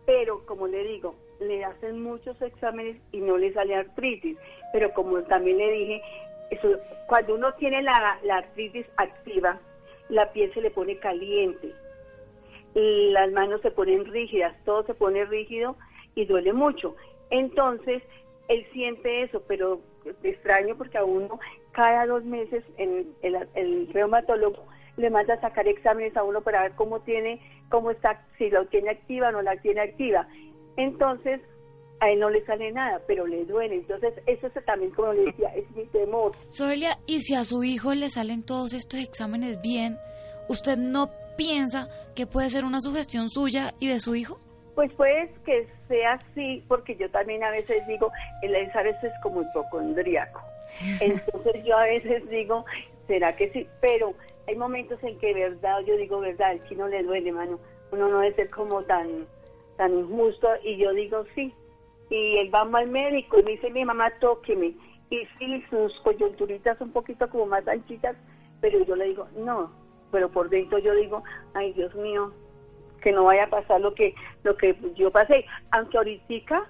pero 0.04 0.44
como 0.44 0.66
le 0.66 0.84
digo, 0.84 1.14
le 1.40 1.64
hacen 1.64 2.02
muchos 2.02 2.40
exámenes 2.42 2.98
y 3.10 3.22
no 3.22 3.38
le 3.38 3.54
sale 3.54 3.74
artritis, 3.74 4.36
pero 4.74 4.92
como 4.92 5.22
también 5.22 5.56
le 5.56 5.72
dije, 5.72 6.02
eso, 6.50 6.68
cuando 7.08 7.34
uno 7.36 7.54
tiene 7.54 7.80
la, 7.80 8.18
la 8.22 8.36
artritis 8.36 8.84
activa, 8.98 9.58
la 10.10 10.30
piel 10.34 10.52
se 10.52 10.60
le 10.60 10.70
pone 10.70 10.98
caliente, 10.98 11.72
las 12.76 13.32
manos 13.32 13.62
se 13.62 13.70
ponen 13.70 14.04
rígidas, 14.04 14.54
todo 14.64 14.84
se 14.84 14.94
pone 14.94 15.24
rígido 15.24 15.76
y 16.14 16.26
duele 16.26 16.52
mucho. 16.52 16.94
Entonces, 17.30 18.02
él 18.48 18.66
siente 18.72 19.22
eso, 19.22 19.42
pero 19.48 19.80
extraño 20.22 20.76
porque 20.76 20.98
a 20.98 21.04
uno 21.04 21.40
cada 21.72 22.06
dos 22.06 22.24
meses 22.24 22.62
en 22.76 23.06
el, 23.22 23.88
reumatólogo 23.92 24.64
le 24.96 25.10
manda 25.10 25.34
a 25.34 25.40
sacar 25.40 25.66
exámenes 25.68 26.16
a 26.16 26.22
uno 26.22 26.42
para 26.42 26.62
ver 26.62 26.72
cómo 26.72 27.00
tiene, 27.00 27.40
cómo 27.70 27.90
está, 27.90 28.24
si 28.38 28.50
lo 28.50 28.66
tiene 28.66 28.90
activa 28.90 29.28
o 29.28 29.32
no 29.32 29.42
la 29.42 29.56
tiene 29.60 29.80
activa. 29.80 30.26
Entonces, 30.76 31.40
a 32.00 32.10
él 32.10 32.20
no 32.20 32.30
le 32.30 32.44
sale 32.44 32.72
nada, 32.72 33.00
pero 33.06 33.26
le 33.26 33.44
duele. 33.44 33.76
Entonces, 33.76 34.14
eso 34.26 34.46
es 34.46 34.64
también, 34.64 34.90
como 34.92 35.12
le 35.12 35.26
decía, 35.26 35.48
es 35.54 35.70
mi 35.72 35.84
temor. 35.86 36.32
Soelia, 36.50 36.98
¿y 37.06 37.20
si 37.20 37.34
a 37.34 37.44
su 37.44 37.62
hijo 37.64 37.94
le 37.94 38.08
salen 38.10 38.42
todos 38.42 38.72
estos 38.72 39.00
exámenes 39.00 39.60
bien, 39.60 39.98
usted 40.48 40.78
no 40.78 41.10
piensa 41.36 41.88
que 42.14 42.26
puede 42.26 42.50
ser 42.50 42.64
una 42.64 42.80
sugestión 42.80 43.30
suya 43.30 43.74
y 43.78 43.88
de 43.88 44.00
su 44.00 44.14
hijo? 44.14 44.38
Pues 44.74 44.92
puede 44.92 45.32
que 45.44 45.66
sea 45.88 46.14
así, 46.14 46.62
porque 46.68 46.96
yo 46.96 47.10
también 47.10 47.42
a 47.42 47.50
veces 47.50 47.86
digo, 47.86 48.10
el 48.42 48.54
a 48.54 48.82
veces 48.82 49.04
es 49.04 49.20
como 49.22 49.42
hipocondríaco. 49.42 50.40
Entonces 51.00 51.64
yo 51.64 51.76
a 51.76 51.84
veces 51.84 52.28
digo, 52.28 52.64
¿será 53.06 53.34
que 53.36 53.50
sí? 53.52 53.66
Pero 53.80 54.14
hay 54.46 54.56
momentos 54.56 55.02
en 55.02 55.18
que 55.18 55.32
verdad, 55.32 55.80
yo 55.86 55.96
digo 55.96 56.20
verdad, 56.20 56.52
el 56.52 56.68
chino 56.68 56.88
le 56.88 57.02
duele, 57.02 57.32
mano. 57.32 57.58
Uno 57.90 58.08
no 58.08 58.20
debe 58.20 58.34
ser 58.34 58.50
como 58.50 58.82
tan, 58.82 59.26
tan 59.76 59.98
injusto 59.98 60.48
y 60.62 60.76
yo 60.76 60.92
digo 60.92 61.24
sí. 61.34 61.54
Y 62.10 62.38
él 62.38 62.54
va 62.54 62.62
al 62.62 62.88
médico 62.88 63.38
y 63.38 63.42
me 63.42 63.50
dice, 63.52 63.70
mi 63.70 63.84
mamá, 63.84 64.12
tóqueme. 64.20 64.74
Y 65.10 65.20
sí, 65.38 65.64
sus 65.70 65.98
coyunturitas 66.00 66.80
un 66.80 66.92
poquito 66.92 67.28
como 67.30 67.46
más 67.46 67.66
anchitas, 67.66 68.16
pero 68.60 68.84
yo 68.84 68.94
le 68.96 69.06
digo, 69.06 69.26
no, 69.36 69.70
pero 70.10 70.30
por 70.30 70.48
dentro 70.48 70.78
yo 70.78 70.94
digo, 70.94 71.22
ay 71.54 71.72
Dios 71.72 71.94
mío, 71.94 72.32
que 73.02 73.12
no 73.12 73.24
vaya 73.24 73.44
a 73.44 73.50
pasar 73.50 73.80
lo 73.80 73.94
que, 73.94 74.14
lo 74.42 74.56
que 74.56 74.76
yo 74.96 75.10
pasé. 75.10 75.44
Aunque 75.70 75.96
ahorita 75.96 76.66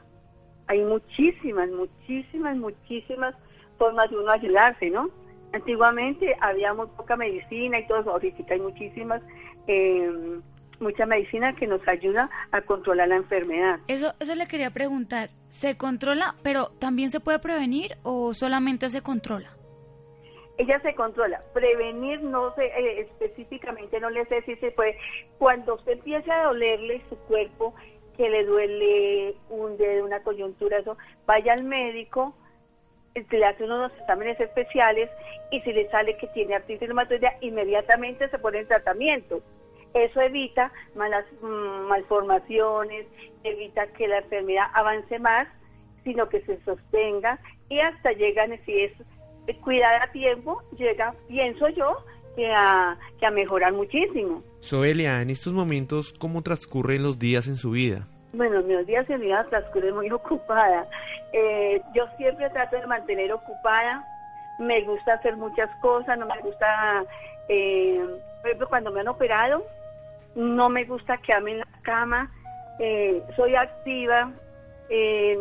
hay 0.67 0.83
muchísimas, 0.83 1.71
muchísimas, 1.71 2.57
muchísimas 2.57 3.35
formas 3.79 4.11
de 4.11 4.19
uno 4.19 4.31
ayudarse, 4.31 4.91
¿no? 4.91 5.11
Antiguamente 5.53 6.37
había 6.41 6.75
muy 6.75 6.89
poca 6.89 7.17
medicina 7.17 7.79
y 7.79 7.87
todo 7.87 8.01
eso, 8.01 8.11
ahorita 8.11 8.53
hay 8.53 8.61
muchísimas, 8.61 9.23
eh, 9.67 10.41
mucha 10.81 11.07
medicina 11.07 11.55
que 11.55 11.67
nos 11.67 11.87
ayuda 11.89 12.29
a 12.51 12.61
controlar 12.63 13.09
la 13.09 13.17
enfermedad. 13.17 13.79
Eso, 13.87 14.13
eso 14.21 14.35
le 14.35 14.47
quería 14.47 14.71
preguntar, 14.71 15.31
¿se 15.49 15.77
controla, 15.77 16.35
pero 16.43 16.71
también 16.79 17.11
se 17.11 17.21
puede 17.21 17.39
prevenir 17.39 17.97
o 18.03 18.35
solamente 18.35 18.91
se 18.91 19.03
controla? 19.03 19.56
Ella 20.59 20.81
se 20.81 20.95
controla. 20.95 21.43
Prevenir 21.53 22.23
no 22.23 22.55
sé, 22.55 22.67
eh, 22.67 23.01
específicamente 23.01 24.01
no 24.01 24.11
le 24.11 24.25
sé 24.27 24.43
si 24.43 24.57
se 24.57 24.71
puede. 24.71 24.97
Cuando 25.39 25.75
usted 25.75 25.93
empieza 25.93 26.41
a 26.41 26.45
dolerle 26.45 27.03
su 27.09 27.17
cuerpo, 27.21 27.75
que 28.17 28.31
le 28.31 28.45
duele 28.45 29.35
un 29.51 29.77
dedo, 29.77 30.05
una 30.05 30.23
coyuntura, 30.23 30.79
eso, 30.79 30.97
vaya 31.27 31.53
al 31.53 31.65
médico, 31.65 32.35
le 33.15 33.45
hace 33.45 33.65
unos 33.65 33.93
exámenes 33.99 34.39
especiales 34.41 35.11
y 35.51 35.61
si 35.61 35.73
le 35.73 35.89
sale 35.91 36.17
que 36.17 36.27
tiene 36.29 36.55
artritis 36.55 36.89
reumatoidea, 36.89 37.37
inmediatamente 37.41 38.29
se 38.29 38.39
pone 38.39 38.61
en 38.61 38.69
tratamiento. 38.69 39.43
Eso 39.95 40.21
evita 40.21 40.73
malas 40.95 41.25
mm, 41.41 41.89
malformaciones, 41.89 43.07
evita 43.45 43.87
que 43.89 44.09
la 44.09 44.19
enfermedad 44.19 44.67
avance 44.75 45.19
más, 45.19 45.49
sino 46.05 46.29
que 46.29 46.43
se 46.43 46.61
sostenga 46.65 47.39
y 47.69 47.81
hasta 47.81 48.13
llegan, 48.13 48.59
si 48.65 48.83
es 48.83 48.93
cuidar 49.55 50.03
a 50.03 50.11
tiempo 50.13 50.63
llega, 50.77 51.15
pienso 51.29 51.69
yo, 51.69 52.05
que 52.37 52.53
a, 52.53 52.97
que 53.19 53.27
a 53.27 53.31
mejorar 53.31 53.73
muchísimo. 53.73 54.43
Soelia, 54.61 55.23
en 55.23 55.31
estos 55.31 55.53
momentos, 55.53 56.13
¿cómo 56.19 56.43
transcurren 56.43 57.03
los 57.03 57.19
días 57.19 57.49
en 57.49 57.57
su 57.57 57.71
vida? 57.71 58.07
Bueno, 58.33 58.61
mis 58.63 58.87
días 58.87 59.09
en 59.09 59.21
mi 59.21 59.27
vida 59.27 59.47
transcurren 59.49 59.95
muy 59.95 60.11
ocupada. 60.13 60.87
Eh, 61.33 61.81
yo 61.95 62.07
siempre 62.19 62.51
trato 62.51 62.77
de 62.77 62.87
mantener 62.87 63.33
ocupada. 63.33 64.05
Me 64.59 64.83
gusta 64.83 65.15
hacer 65.15 65.37
muchas 65.37 65.71
cosas, 65.81 66.19
no 66.19 66.27
me 66.27 66.39
gusta, 66.41 67.05
eh, 67.49 68.05
por 68.41 68.47
ejemplo, 68.47 68.69
cuando 68.69 68.91
me 68.91 69.01
han 69.01 69.09
operado, 69.09 69.67
no 70.35 70.69
me 70.69 70.85
gusta 70.85 71.19
quedarme 71.19 71.53
en 71.53 71.59
la 71.59 71.69
cama. 71.83 72.31
Eh, 72.79 73.23
soy 73.37 73.55
activa, 73.55 74.31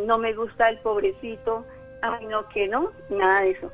no 0.06 0.18
me 0.18 0.34
gusta 0.34 0.70
el 0.70 0.80
pobrecito. 0.80 1.66
Ay, 2.02 2.26
no, 2.28 2.48
que 2.50 2.68
no, 2.68 2.92
nada 3.10 3.42
de 3.42 3.52
eso. 3.52 3.72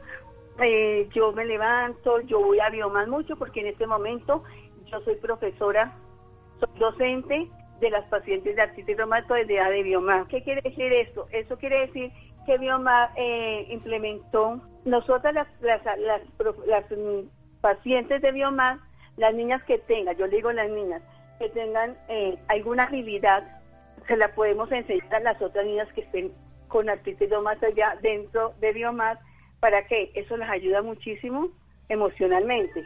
Eh, 0.60 1.08
yo 1.13 1.31
me 1.31 1.46
levanto, 1.46 2.22
yo 2.22 2.39
voy 2.39 2.60
a 2.60 2.70
Biomar 2.70 3.08
mucho 3.08 3.36
porque 3.36 3.62
en 3.62 3.67
este 3.67 3.88
momento 3.88 4.43
yo 4.86 5.00
soy 5.01 5.15
profesora, 5.15 5.98
soy 6.60 6.79
docente 6.79 7.50
de 7.79 7.89
las 7.89 8.05
pacientes 8.10 8.55
de 8.55 8.62
artritis 8.62 8.98
reumatoidea 8.98 9.70
de 9.70 9.84
Biomar. 9.84 10.27
¿Qué 10.27 10.43
quiere 10.43 10.62
decir 10.62 10.93
esto? 10.93 11.27
Eso 11.31 11.58
quiere 11.58 11.88
decir 11.88 12.12
que 12.46 12.58
Biomar 12.58 13.12
eh, 13.15 13.67
implementó, 13.70 14.62
nosotras 14.86 15.34
las, 15.34 15.48
las, 15.62 15.81
las, 15.86 16.91
mm, 16.91 17.27
pacientes 17.62 18.22
de 18.22 18.31
Biomar, 18.31 18.79
las 19.17 19.34
niñas 19.34 19.63
que 19.63 19.77
tengan, 19.79 20.15
yo 20.17 20.27
digo 20.27 20.51
las 20.51 20.70
niñas, 20.70 21.01
que 21.39 21.50
tengan 21.50 21.98
eh, 22.08 22.38
alguna 22.48 22.84
habilidad, 22.84 23.62
se 24.08 24.17
la 24.17 24.34
podemos 24.34 24.72
enseñar 24.72 25.13
a 25.15 25.20
las 25.20 25.41
otras 25.41 25.65
niñas 25.65 25.88
que 25.93 26.01
estén 26.01 26.31
con 26.67 26.89
artritis 26.89 27.29
reumatoidea 27.29 27.98
dentro 28.01 28.53
de 28.60 28.74
Biomar 28.74 29.20
¿Para 29.61 29.87
qué? 29.87 30.11
Eso 30.15 30.35
les 30.35 30.49
ayuda 30.49 30.81
muchísimo 30.81 31.47
emocionalmente. 31.87 32.83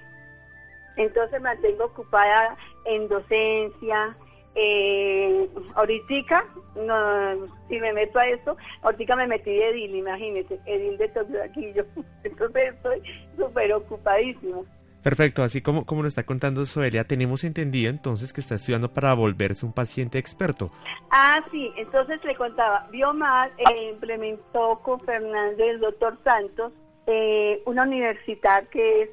Entonces 0.97 1.41
mantengo 1.41 1.85
ocupada 1.85 2.55
en 2.85 3.07
docencia, 3.07 4.15
Eh, 4.57 5.49
ahorita, 5.75 6.45
no, 6.77 7.45
si 7.67 7.77
me 7.77 7.91
meto 7.91 8.17
a 8.19 8.25
eso, 8.25 8.55
ahorita 8.83 9.17
me 9.17 9.27
metí 9.27 9.51
de 9.51 9.69
edil, 9.71 9.95
imagínese, 9.97 10.57
edil 10.65 10.97
de 10.97 11.09
todo 11.09 11.43
aquí 11.43 11.73
yo. 11.73 11.83
Entonces 12.23 12.73
estoy 12.73 13.01
súper 13.35 13.73
ocupadísimo. 13.73 14.65
Perfecto, 15.05 15.43
así 15.43 15.61
como, 15.61 15.85
como 15.85 16.01
nos 16.01 16.13
está 16.13 16.23
contando 16.23 16.65
Soelia, 16.65 17.03
tenemos 17.03 17.43
entendido 17.43 17.91
entonces 17.91 18.33
que 18.33 18.41
está 18.41 18.55
estudiando 18.55 18.91
para 18.91 19.13
volverse 19.13 19.63
un 19.63 19.71
paciente 19.71 20.17
experto. 20.17 20.71
Ah, 21.11 21.45
sí, 21.51 21.71
entonces 21.77 22.25
le 22.25 22.35
contaba, 22.35 22.87
Biomar 22.89 23.51
eh, 23.55 23.91
implementó 23.93 24.79
con 24.81 24.99
Fernando 25.01 25.63
y 25.63 25.69
el 25.69 25.79
doctor 25.79 26.17
Santos 26.23 26.73
eh, 27.05 27.61
una 27.67 27.83
universidad 27.83 28.67
que 28.69 29.03
es 29.03 29.09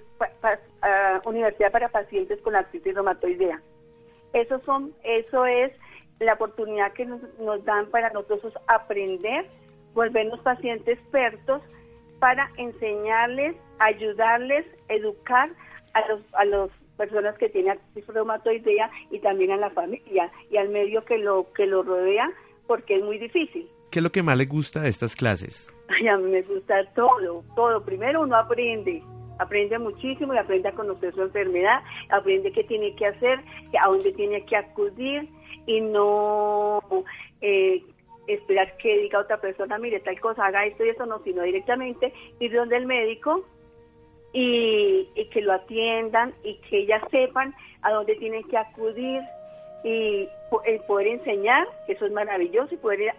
ah, 0.81 1.21
Universidad 1.27 1.71
para 1.71 1.91
Pacientes 1.91 2.41
con 2.41 2.57
Artritis 2.57 2.95
Reumatoidea. 2.95 3.61
Eso, 4.33 4.63
son, 4.65 4.95
eso 5.05 5.45
es 5.45 5.73
la 6.21 6.33
oportunidad 6.33 6.95
que 6.95 7.05
nos, 7.05 7.21
nos 7.39 7.63
dan 7.67 7.85
para 7.91 8.09
nosotros 8.09 8.55
aprender, 8.67 9.47
volvernos 9.93 10.41
pacientes 10.41 10.99
expertos 10.99 11.61
para 12.19 12.51
enseñarles, 12.57 13.57
ayudarles, 13.79 14.65
educar 14.89 15.51
a 15.95 16.09
los 16.09 16.21
a 16.35 16.45
las 16.45 16.71
personas 16.97 17.37
que 17.39 17.49
tienen 17.49 17.73
artritis 17.73 18.07
reumatoidea 18.15 18.91
y 19.11 19.19
también 19.21 19.51
a 19.51 19.57
la 19.57 19.71
familia 19.71 20.31
y 20.51 20.57
al 20.57 20.69
medio 20.69 21.05
que 21.05 21.19
lo 21.19 21.53
que 21.53 21.67
lo 21.67 21.83
rodea 21.83 22.31
porque 22.67 22.97
es 22.97 23.03
muy 23.03 23.19
difícil. 23.19 23.69
¿Qué 23.91 23.99
es 23.99 24.03
lo 24.03 24.11
que 24.11 24.23
más 24.23 24.37
le 24.39 24.47
gusta 24.47 24.81
de 24.81 24.89
estas 24.89 25.15
clases? 25.15 25.71
Ay, 25.89 26.09
a 26.09 26.17
mí 26.17 26.31
me 26.31 26.43
gusta 26.43 26.83
todo, 26.95 27.45
todo. 27.55 27.85
Primero 27.85 28.23
uno 28.23 28.37
aprende, 28.37 29.03
aprende 29.39 29.79
muchísimo 29.79 30.33
y 30.33 30.39
aprende 30.39 30.69
a 30.69 30.73
conocer 30.73 31.15
su 31.15 31.23
enfermedad, 31.23 31.83
aprende 32.09 32.53
qué 32.53 32.65
tiene 32.65 32.95
que 32.97 33.07
hacer, 33.07 33.41
a 33.79 33.89
dónde 33.89 34.13
tiene 34.13 34.47
que 34.47 34.57
acudir 34.57 35.29
y 35.67 35.81
no 35.81 36.81
eh, 37.43 37.83
esperar 38.27 38.77
que 38.79 38.99
diga 38.99 39.19
otra 39.19 39.41
persona, 39.41 39.79
mire, 39.79 40.01
tal 40.01 40.19
cosa, 40.21 40.47
haga 40.47 40.65
esto 40.65 40.85
y 40.85 40.91
eso, 40.91 41.05
no, 41.07 41.23
sino 41.25 41.43
directamente 41.43 42.13
ir 42.41 42.53
donde 42.55 42.77
el 42.77 42.87
médico 42.87 43.45
y, 44.33 45.09
que 45.33 45.41
lo 45.41 45.53
atiendan 45.53 46.35
y 46.45 46.57
que 46.69 46.81
ellas 46.81 47.03
sepan 47.11 47.55
a 47.83 47.93
dónde 47.93 48.15
tienen 48.17 48.43
que 48.45 48.57
acudir 48.57 49.23
y 49.85 50.29
poder 50.87 51.09
enseñar, 51.09 51.67
eso 51.89 52.07
es 52.07 52.13
maravilloso, 52.13 52.75
y 52.75 52.79
poder 52.79 53.15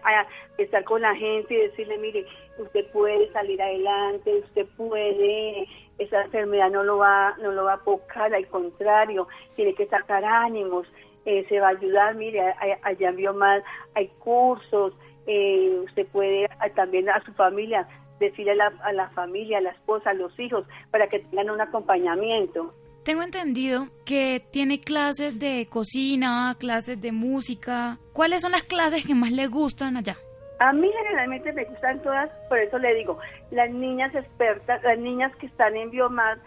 estar 0.56 0.84
con 0.84 1.02
la 1.02 1.14
gente 1.14 1.52
y 1.52 1.58
decirle, 1.58 1.98
mire, 1.98 2.24
usted 2.58 2.86
puede 2.90 3.30
salir 3.32 3.60
adelante, 3.60 4.38
usted 4.38 4.66
puede, 4.76 5.66
esa 5.98 6.22
enfermedad 6.22 6.70
no 6.70 6.82
lo 6.82 6.98
va, 6.98 7.34
no 7.42 7.52
lo 7.52 7.64
va 7.64 7.74
a 7.74 7.84
pocar, 7.84 8.32
al 8.32 8.46
contrario, 8.48 9.28
tiene 9.56 9.74
que 9.74 9.86
sacar 9.86 10.24
ánimos, 10.24 10.86
eh, 11.26 11.44
se 11.48 11.60
va 11.60 11.68
a 11.68 11.70
ayudar, 11.70 12.14
mire, 12.14 12.40
allá 12.82 13.08
en 13.08 13.36
mal 13.36 13.62
hay 13.94 14.08
cursos, 14.20 14.94
eh, 15.26 15.80
usted 15.84 16.06
puede 16.08 16.48
también 16.74 17.08
a 17.08 17.22
su 17.24 17.32
familia 17.32 17.86
decirle 18.20 18.52
a 18.52 18.56
la, 18.56 18.72
a 18.82 18.92
la 18.92 19.10
familia, 19.10 19.58
a 19.58 19.62
la 19.62 19.70
esposa, 19.70 20.10
a 20.10 20.14
los 20.14 20.38
hijos, 20.38 20.66
para 20.90 21.08
que 21.08 21.20
tengan 21.20 21.50
un 21.50 21.60
acompañamiento. 21.60 22.72
Tengo 23.04 23.22
entendido 23.22 23.88
que 24.06 24.42
tiene 24.50 24.80
clases 24.80 25.38
de 25.38 25.66
cocina, 25.70 26.56
clases 26.58 27.00
de 27.00 27.12
música. 27.12 27.98
¿Cuáles 28.14 28.40
son 28.40 28.52
las 28.52 28.62
clases 28.62 29.06
que 29.06 29.14
más 29.14 29.30
le 29.30 29.46
gustan 29.46 29.98
allá? 29.98 30.16
A 30.60 30.72
mí 30.72 30.90
generalmente 30.90 31.52
me 31.52 31.64
gustan 31.64 32.00
todas, 32.02 32.30
por 32.48 32.58
eso 32.58 32.78
le 32.78 32.94
digo, 32.94 33.18
las 33.50 33.70
niñas 33.70 34.14
expertas, 34.14 34.82
las 34.82 34.98
niñas 34.98 35.34
que 35.36 35.46
están 35.46 35.76
en 35.76 35.90
Biomar, 35.90 36.38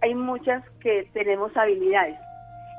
hay 0.00 0.14
muchas 0.14 0.68
que 0.80 1.08
tenemos 1.12 1.56
habilidades. 1.56 2.18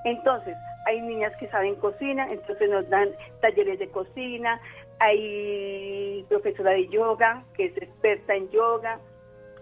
Entonces, 0.03 0.57
hay 0.85 1.01
niñas 1.01 1.31
que 1.39 1.47
saben 1.47 1.75
cocina, 1.75 2.27
entonces 2.29 2.69
nos 2.69 2.89
dan 2.89 3.09
talleres 3.41 3.79
de 3.79 3.87
cocina, 3.89 4.59
hay 4.99 6.25
profesora 6.29 6.71
de 6.71 6.87
yoga 6.89 7.43
que 7.55 7.65
es 7.65 7.77
experta 7.77 8.35
en 8.35 8.49
yoga, 8.51 8.99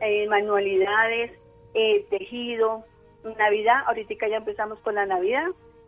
eh, 0.01 0.27
manualidades, 0.27 1.31
eh, 1.73 2.05
tejido, 2.09 2.85
Navidad, 3.23 3.83
ahorita 3.87 4.27
ya 4.29 4.37
empezamos 4.37 4.79
con 4.79 4.95
la 4.95 5.05
Navidad, 5.05 5.47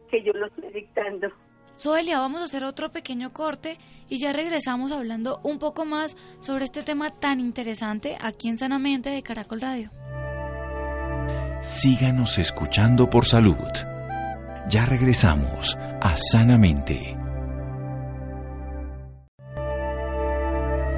que 0.10 0.24
yo 0.24 0.34
lo 0.34 0.48
estoy 0.48 0.72
dictando. 0.72 1.30
Soelia, 1.76 2.20
vamos 2.20 2.42
a 2.42 2.44
hacer 2.44 2.64
otro 2.64 2.92
pequeño 2.92 3.34
corte 3.34 3.78
y 4.08 4.20
ya 4.20 4.32
regresamos 4.32 4.92
hablando 4.92 5.40
un 5.44 5.58
poco 5.58 5.86
más 5.86 6.16
sobre 6.40 6.66
este 6.66 6.84
tema 6.84 7.20
tan 7.20 7.40
interesante 7.40 8.16
aquí 8.22 8.50
en 8.50 8.60
Sanamente 8.60 9.10
de 9.10 9.24
Caracol 9.24 9.62
Radio. 9.62 9.90
Síganos 11.62 12.38
escuchando 12.38 13.10
por 13.10 13.26
salud. 13.26 13.56
Ya 14.70 14.86
regresamos 14.86 15.76
a 16.02 16.16
Sanamente. 16.16 17.23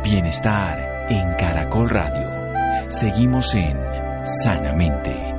Bienestar 0.05 1.07
en 1.09 1.33
Caracol 1.33 1.89
Radio. 1.89 2.91
Seguimos 2.91 3.55
en 3.55 3.75
Sanamente. 4.23 5.33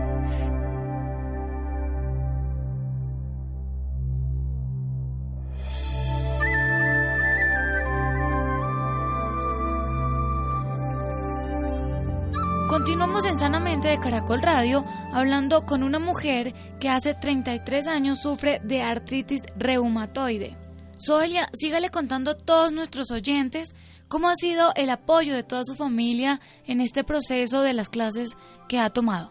Continuamos 12.69 13.25
en 13.27 13.39
Sanamente 13.39 13.87
de 13.87 14.01
Caracol 14.01 14.43
Radio 14.43 14.85
hablando 15.13 15.65
con 15.65 15.85
una 15.85 16.01
mujer 16.01 16.55
que 16.81 16.89
hace 16.89 17.15
33 17.15 17.87
años 17.87 18.21
sufre 18.21 18.61
de 18.65 18.83
artritis 18.83 19.43
reumatoide. 19.57 20.57
Soelia, 20.99 21.49
sígale 21.53 21.91
contando 21.91 22.33
a 22.33 22.37
todos 22.37 22.73
nuestros 22.73 23.13
oyentes 23.13 23.77
cómo 24.09 24.29
ha 24.29 24.35
sido 24.35 24.71
el 24.77 24.91
apoyo 24.91 25.35
de 25.35 25.43
toda 25.43 25.65
su 25.65 25.75
familia 25.75 26.41
en 26.67 26.81
este 26.81 27.05
proceso 27.05 27.63
de 27.63 27.75
las 27.75 27.89
clases 27.89 28.37
que 28.69 28.79
ha 28.79 28.91
tomado. 28.91 29.31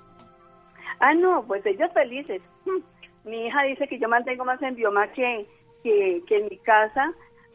Ah, 0.99 1.13
no, 1.13 1.43
pues 1.45 1.65
ellos 1.65 1.91
felices. 1.93 2.41
Mi 3.23 3.47
hija 3.47 3.63
dice 3.63 3.87
que 3.87 3.99
yo 3.99 4.07
mantengo 4.07 4.45
más 4.45 4.61
en 4.61 4.75
bioma 4.75 5.11
que, 5.13 5.47
que, 5.83 6.21
que 6.27 6.37
en 6.37 6.47
mi 6.49 6.57
casa, 6.57 7.11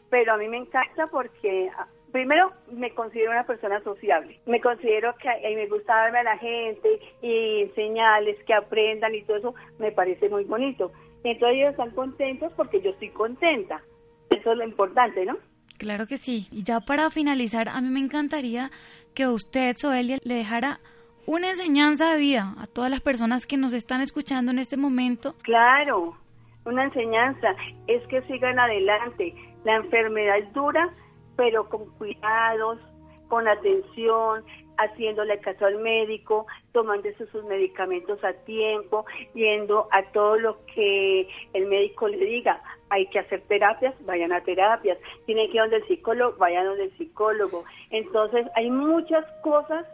pero 0.08 0.34
a 0.34 0.36
mí 0.36 0.48
me 0.48 0.58
encanta 0.58 1.06
porque 1.06 1.70
primero 2.10 2.52
me 2.70 2.92
considero 2.92 3.30
una 3.30 3.46
persona 3.46 3.80
sociable. 3.82 4.40
Me 4.46 4.60
considero 4.60 5.14
que 5.16 5.28
me 5.54 5.68
gusta 5.68 6.02
verme 6.02 6.18
a 6.18 6.24
la 6.24 6.38
gente 6.38 6.88
y 7.22 7.62
enseñarles 7.62 8.42
que 8.44 8.54
aprendan 8.54 9.14
y 9.14 9.22
todo 9.22 9.36
eso 9.36 9.54
me 9.78 9.92
parece 9.92 10.28
muy 10.28 10.44
bonito. 10.44 10.90
Entonces 11.22 11.58
ellos 11.58 11.70
están 11.70 11.90
contentos 11.90 12.52
porque 12.56 12.80
yo 12.80 12.90
estoy 12.90 13.10
contenta. 13.10 13.82
Eso 14.30 14.52
es 14.52 14.58
lo 14.58 14.64
importante, 14.64 15.24
¿no? 15.24 15.36
Claro 15.80 16.06
que 16.06 16.18
sí. 16.18 16.46
Y 16.52 16.62
ya 16.62 16.80
para 16.80 17.08
finalizar, 17.08 17.70
a 17.70 17.80
mí 17.80 17.88
me 17.88 18.00
encantaría 18.00 18.70
que 19.14 19.26
usted, 19.26 19.74
Soelia, 19.78 20.18
le 20.24 20.34
dejara 20.34 20.78
una 21.26 21.48
enseñanza 21.48 22.12
de 22.12 22.18
vida 22.18 22.54
a 22.58 22.66
todas 22.66 22.90
las 22.90 23.00
personas 23.00 23.46
que 23.46 23.56
nos 23.56 23.72
están 23.72 24.02
escuchando 24.02 24.52
en 24.52 24.58
este 24.58 24.76
momento. 24.76 25.36
Claro, 25.40 26.18
una 26.66 26.84
enseñanza 26.84 27.48
es 27.86 28.06
que 28.08 28.20
sigan 28.24 28.58
adelante. 28.58 29.34
La 29.64 29.76
enfermedad 29.76 30.36
es 30.36 30.52
dura, 30.52 30.92
pero 31.36 31.66
con 31.70 31.86
cuidados, 31.96 32.78
con 33.30 33.48
atención, 33.48 34.44
haciéndole 34.76 35.38
caso 35.38 35.64
al 35.64 35.78
médico, 35.78 36.46
tomándose 36.72 37.26
sus 37.28 37.44
medicamentos 37.44 38.22
a 38.24 38.32
tiempo, 38.44 39.06
yendo 39.34 39.88
a 39.92 40.02
todo 40.12 40.36
lo 40.36 40.66
que 40.66 41.28
el 41.54 41.66
médico 41.66 42.08
le 42.08 42.18
diga. 42.18 42.60
Hay 42.90 43.06
que 43.06 43.20
hacer 43.20 43.40
terapias, 43.42 43.94
vayan 44.04 44.32
a 44.32 44.42
terapias. 44.42 44.98
Tienen 45.26 45.46
que 45.46 45.56
ir 45.56 45.62
donde 45.62 45.76
el 45.76 45.86
psicólogo, 45.86 46.36
vayan 46.38 46.66
donde 46.66 46.84
el 46.84 46.98
psicólogo. 46.98 47.64
Entonces, 47.90 48.46
hay 48.56 48.68
muchas 48.68 49.24
cosas 49.42 49.86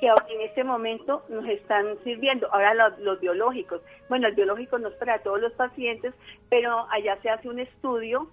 que 0.00 0.06
en 0.06 0.40
este 0.40 0.64
momento 0.64 1.22
nos 1.28 1.46
están 1.46 1.98
sirviendo. 2.02 2.48
Ahora 2.52 2.72
los, 2.74 2.98
los, 3.00 3.20
biológicos. 3.20 3.82
Bueno, 4.08 4.26
el 4.26 4.34
biológico 4.34 4.78
no 4.78 4.88
es 4.88 4.94
para 4.94 5.18
todos 5.18 5.40
los 5.40 5.52
pacientes, 5.52 6.14
pero 6.48 6.86
allá 6.90 7.18
se 7.20 7.28
hace 7.28 7.48
un 7.48 7.58
estudio 7.58 8.30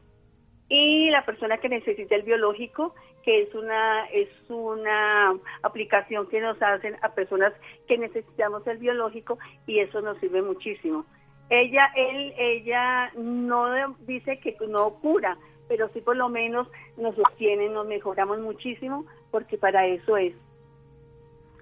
y 0.73 1.09
la 1.09 1.25
persona 1.25 1.57
que 1.57 1.67
necesita 1.67 2.15
el 2.15 2.21
biológico, 2.21 2.95
que 3.23 3.41
es 3.41 3.53
una 3.53 4.05
es 4.05 4.29
una 4.47 5.37
aplicación 5.63 6.29
que 6.29 6.39
nos 6.39 6.61
hacen 6.61 6.95
a 7.01 7.09
personas 7.09 7.51
que 7.89 7.97
necesitamos 7.97 8.65
el 8.67 8.77
biológico 8.77 9.37
y 9.67 9.79
eso 9.79 9.99
nos 9.99 10.17
sirve 10.19 10.41
muchísimo. 10.41 11.05
Ella 11.49 11.91
él 11.93 12.33
ella 12.37 13.11
no 13.17 13.97
dice 14.07 14.39
que 14.39 14.55
no 14.65 14.91
cura, 15.01 15.37
pero 15.67 15.89
sí 15.89 15.99
por 15.99 16.15
lo 16.15 16.29
menos 16.29 16.69
nos 16.95 17.15
sostiene, 17.15 17.67
nos 17.67 17.85
mejoramos 17.85 18.39
muchísimo 18.39 19.05
porque 19.29 19.57
para 19.57 19.85
eso 19.87 20.15
es. 20.15 20.33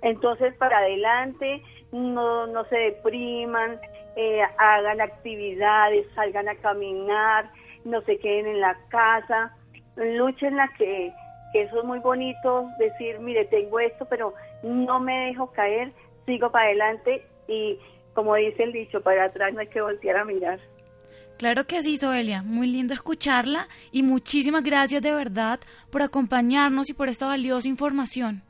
Entonces, 0.04 0.56
para 0.56 0.78
adelante, 0.78 1.64
no, 1.92 2.46
no 2.46 2.64
se 2.66 2.78
depriman, 2.78 3.80
eh, 4.16 4.42
hagan 4.60 5.02
actividades, 5.02 6.06
salgan 6.14 6.48
a 6.48 6.56
caminar, 6.56 7.52
no 7.86 8.02
se 8.02 8.18
queden 8.20 8.48
en 8.48 8.62
la 8.62 8.78
casa, 8.90 9.56
luchen 9.96 10.56
la 10.56 10.68
que, 10.78 11.14
que 11.54 11.64
eso 11.64 11.80
es 11.80 11.86
muy 11.86 12.00
bonito, 12.00 12.70
decir, 12.78 13.20
mire, 13.20 13.46
tengo 13.46 13.80
esto, 13.80 14.06
pero 14.10 14.34
no 14.64 15.00
me 15.00 15.28
dejo 15.28 15.52
caer, 15.52 15.92
sigo 16.26 16.52
para 16.52 16.66
adelante 16.66 17.26
y 17.48 17.80
como 18.14 18.36
dice 18.36 18.64
el 18.64 18.74
dicho, 18.74 19.02
para 19.02 19.26
atrás 19.26 19.54
no 19.54 19.62
hay 19.62 19.68
que 19.68 19.82
voltear 19.82 20.18
a 20.18 20.26
mirar. 20.26 20.60
Claro 21.38 21.66
que 21.66 21.82
sí, 21.82 21.98
Soelia. 21.98 22.44
Muy 22.44 22.68
lindo 22.68 22.94
escucharla 22.94 23.68
y 23.94 24.04
muchísimas 24.04 24.62
gracias 24.62 25.02
de 25.02 25.14
verdad 25.14 25.62
por 25.90 26.02
acompañarnos 26.02 26.90
y 26.90 26.94
por 26.94 27.08
esta 27.08 27.28
valiosa 27.28 27.70
información. 27.70 28.44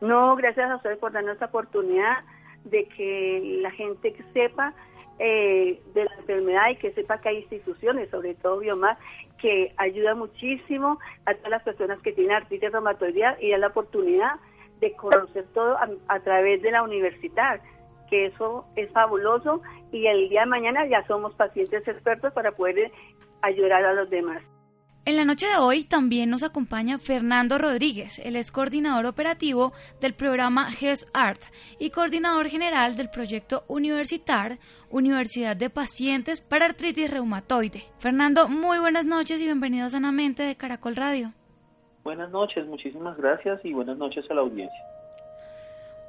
No, 0.00 0.34
gracias 0.36 0.70
a 0.70 0.76
ustedes 0.76 0.98
por 0.98 1.12
darnos 1.12 1.34
esta 1.34 1.46
oportunidad 1.46 2.24
de 2.64 2.88
que 2.88 3.58
la 3.60 3.70
gente 3.70 4.16
sepa 4.32 4.72
eh, 5.18 5.80
de 5.94 6.04
la 6.04 6.14
enfermedad 6.16 6.70
y 6.70 6.76
que 6.76 6.92
sepa 6.92 7.20
que 7.20 7.30
hay 7.30 7.38
instituciones, 7.38 8.10
sobre 8.10 8.34
todo 8.34 8.58
Biomar, 8.58 8.98
que 9.38 9.72
ayuda 9.76 10.14
muchísimo 10.14 10.98
a 11.24 11.34
todas 11.34 11.50
las 11.50 11.62
personas 11.62 12.00
que 12.02 12.12
tienen 12.12 12.36
artritis 12.36 12.72
reumatoidea 12.72 13.36
y 13.40 13.50
dan 13.50 13.62
la 13.62 13.68
oportunidad 13.68 14.36
de 14.80 14.92
conocer 14.92 15.46
todo 15.54 15.76
a, 16.08 16.20
través 16.20 16.60
de 16.62 16.70
la 16.70 16.82
universidad, 16.82 17.60
que 18.10 18.26
eso 18.26 18.66
es 18.76 18.90
fabuloso 18.92 19.62
y 19.90 20.06
el 20.06 20.28
día 20.28 20.40
de 20.40 20.46
mañana 20.46 20.86
ya 20.86 21.06
somos 21.06 21.34
pacientes 21.34 21.86
expertos 21.88 22.32
para 22.32 22.52
poder 22.52 22.92
ayudar 23.42 23.84
a 23.84 23.94
los 23.94 24.10
demás. 24.10 24.42
En 25.06 25.14
la 25.14 25.24
noche 25.24 25.46
de 25.46 25.56
hoy 25.56 25.84
también 25.84 26.30
nos 26.30 26.42
acompaña 26.42 26.98
Fernando 26.98 27.58
Rodríguez, 27.58 28.18
el 28.18 28.34
es 28.34 28.50
coordinador 28.50 29.06
operativo 29.06 29.72
del 30.00 30.14
programa 30.14 30.72
GES 30.72 31.06
Art 31.14 31.40
y 31.78 31.90
coordinador 31.90 32.48
general 32.48 32.96
del 32.96 33.08
proyecto 33.08 33.62
Universitar, 33.68 34.58
Universidad 34.90 35.56
de 35.56 35.70
Pacientes 35.70 36.40
para 36.40 36.66
Artritis 36.66 37.08
Reumatoide. 37.08 37.84
Fernando, 38.00 38.48
muy 38.48 38.80
buenas 38.80 39.06
noches 39.06 39.40
y 39.40 39.44
bienvenido 39.44 39.88
Sanamente 39.88 40.42
de 40.42 40.56
Caracol 40.56 40.96
Radio. 40.96 41.32
Buenas 42.02 42.32
noches, 42.32 42.66
muchísimas 42.66 43.16
gracias 43.16 43.64
y 43.64 43.72
buenas 43.72 43.98
noches 43.98 44.28
a 44.28 44.34
la 44.34 44.40
audiencia. 44.40 44.86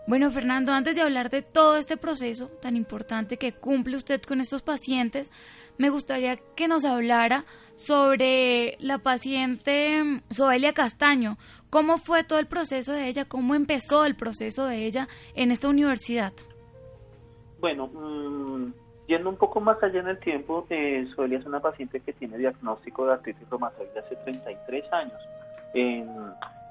Bueno, 0.08 0.32
Fernando, 0.32 0.72
antes 0.72 0.96
de 0.96 1.02
hablar 1.02 1.30
de 1.30 1.42
todo 1.42 1.76
este 1.76 1.98
proceso 1.98 2.48
tan 2.62 2.78
importante 2.78 3.36
que 3.36 3.52
cumple 3.52 3.98
usted 3.98 4.22
con 4.22 4.40
estos 4.40 4.64
pacientes, 4.64 5.30
me 5.78 5.90
gustaría 5.90 6.38
que 6.56 6.68
nos 6.68 6.86
hablara 6.86 7.46
sobre 7.76 8.78
la 8.80 8.98
paciente 8.98 10.22
Soelia 10.30 10.74
Castaño. 10.74 11.38
¿Cómo 11.70 11.98
fue 11.98 12.24
todo 12.24 12.40
el 12.40 12.48
proceso 12.48 12.94
de 12.94 13.08
ella? 13.08 13.26
¿Cómo 13.26 13.54
empezó 13.54 14.06
el 14.06 14.16
proceso 14.16 14.66
de 14.66 14.86
ella 14.86 15.08
en 15.36 15.52
esta 15.52 15.70
universidad? 15.70 16.34
Bueno, 17.60 17.88
mm, 17.88 18.74
yendo 19.08 19.30
un 19.30 19.38
poco 19.38 19.60
más 19.60 19.82
allá 19.84 20.00
en 20.00 20.08
el 20.08 20.20
tiempo, 20.20 20.66
eh, 20.70 21.08
Soelia 21.16 21.40
es 21.40 21.46
una 21.46 21.60
paciente 21.60 22.00
que 22.00 22.14
tiene 22.14 22.38
diagnóstico 22.38 23.06
de 23.06 23.14
artritis 23.14 23.50
reumatoide 23.50 24.00
hace 24.00 24.16
33 24.18 24.94
años. 24.94 25.22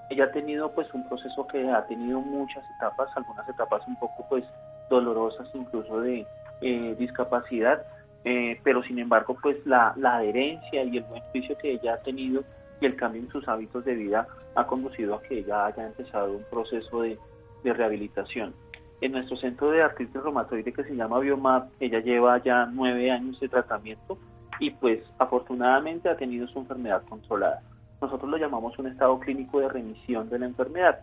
ella 0.08 0.24
ha 0.24 0.32
tenido 0.32 0.72
pues 0.72 0.92
un 0.94 1.06
proceso 1.08 1.46
que 1.48 1.68
ha 1.68 1.84
tenido 1.86 2.20
muchas 2.20 2.64
etapas, 2.76 3.08
algunas 3.16 3.48
etapas 3.48 3.82
un 3.86 3.96
poco 3.98 4.24
pues 4.28 4.44
dolorosas 4.88 5.48
incluso 5.52 6.00
de 6.00 6.26
eh, 6.60 6.96
discapacidad, 6.98 7.84
eh, 8.28 8.58
pero 8.64 8.82
sin 8.82 8.98
embargo 8.98 9.38
pues 9.40 9.64
la, 9.64 9.94
adherencia 10.02 10.82
y 10.82 10.96
el 10.96 11.04
buen 11.04 11.22
juicio 11.30 11.56
que 11.58 11.74
ella 11.74 11.94
ha 11.94 12.02
tenido 12.02 12.42
y 12.80 12.86
el 12.86 12.96
cambio 12.96 13.22
en 13.22 13.30
sus 13.30 13.46
hábitos 13.46 13.84
de 13.84 13.94
vida 13.94 14.26
ha 14.56 14.66
conducido 14.66 15.14
a 15.14 15.22
que 15.22 15.38
ella 15.38 15.66
haya 15.66 15.86
empezado 15.86 16.32
un 16.32 16.44
proceso 16.50 17.02
de, 17.02 17.16
rehabilitación. 17.62 18.54
En 19.00 19.12
nuestro 19.12 19.36
centro 19.36 19.70
de 19.70 19.82
artritis 19.82 20.22
reumatoide 20.22 20.72
que 20.72 20.84
se 20.84 20.94
llama 20.94 21.18
Biomap, 21.18 21.68
ella 21.80 22.00
lleva 22.00 22.40
ya 22.42 22.66
nueve 22.66 23.10
años 23.10 23.38
de 23.40 23.48
tratamiento 23.48 24.18
y 24.60 24.70
pues 24.70 25.00
afortunadamente 25.18 26.08
ha 26.08 26.16
tenido 26.16 26.46
su 26.48 26.60
enfermedad 26.60 27.02
controlada. 27.08 27.60
Nosotros 28.00 28.30
lo 28.30 28.36
llamamos 28.38 28.78
un 28.78 28.88
estado 28.88 29.18
clínico 29.20 29.60
de 29.60 29.68
remisión 29.68 30.28
de 30.30 30.38
la 30.38 30.46
enfermedad, 30.46 31.00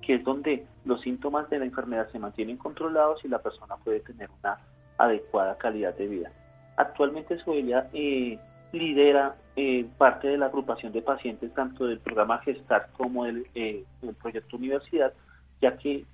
que 0.00 0.14
es 0.14 0.24
donde 0.24 0.66
los 0.84 1.00
síntomas 1.02 1.48
de 1.50 1.58
la 1.58 1.66
enfermedad 1.66 2.08
se 2.12 2.18
mantienen 2.18 2.56
controlados 2.56 3.22
y 3.24 3.28
la 3.28 3.42
persona 3.42 3.76
puede 3.76 4.00
tener 4.00 4.30
una 4.42 4.58
adecuada 4.98 5.56
calidad 5.58 5.94
de 5.94 6.06
vida. 6.06 6.32
Actualmente 6.76 7.38
Soelia 7.38 7.88
eh, 7.92 8.38
lidera 8.72 9.36
eh, 9.56 9.86
parte 9.96 10.28
de 10.28 10.36
la 10.36 10.46
agrupación 10.46 10.92
de 10.92 11.00
pacientes 11.00 11.52
tanto 11.54 11.86
del 11.86 12.00
programa 12.00 12.38
Gestar 12.38 12.90
como 12.96 13.24
del, 13.24 13.46
eh, 13.54 13.84
proyecto 14.20 14.56
Universidad, 14.56 15.12
ya 15.60 15.76
que 15.78 16.04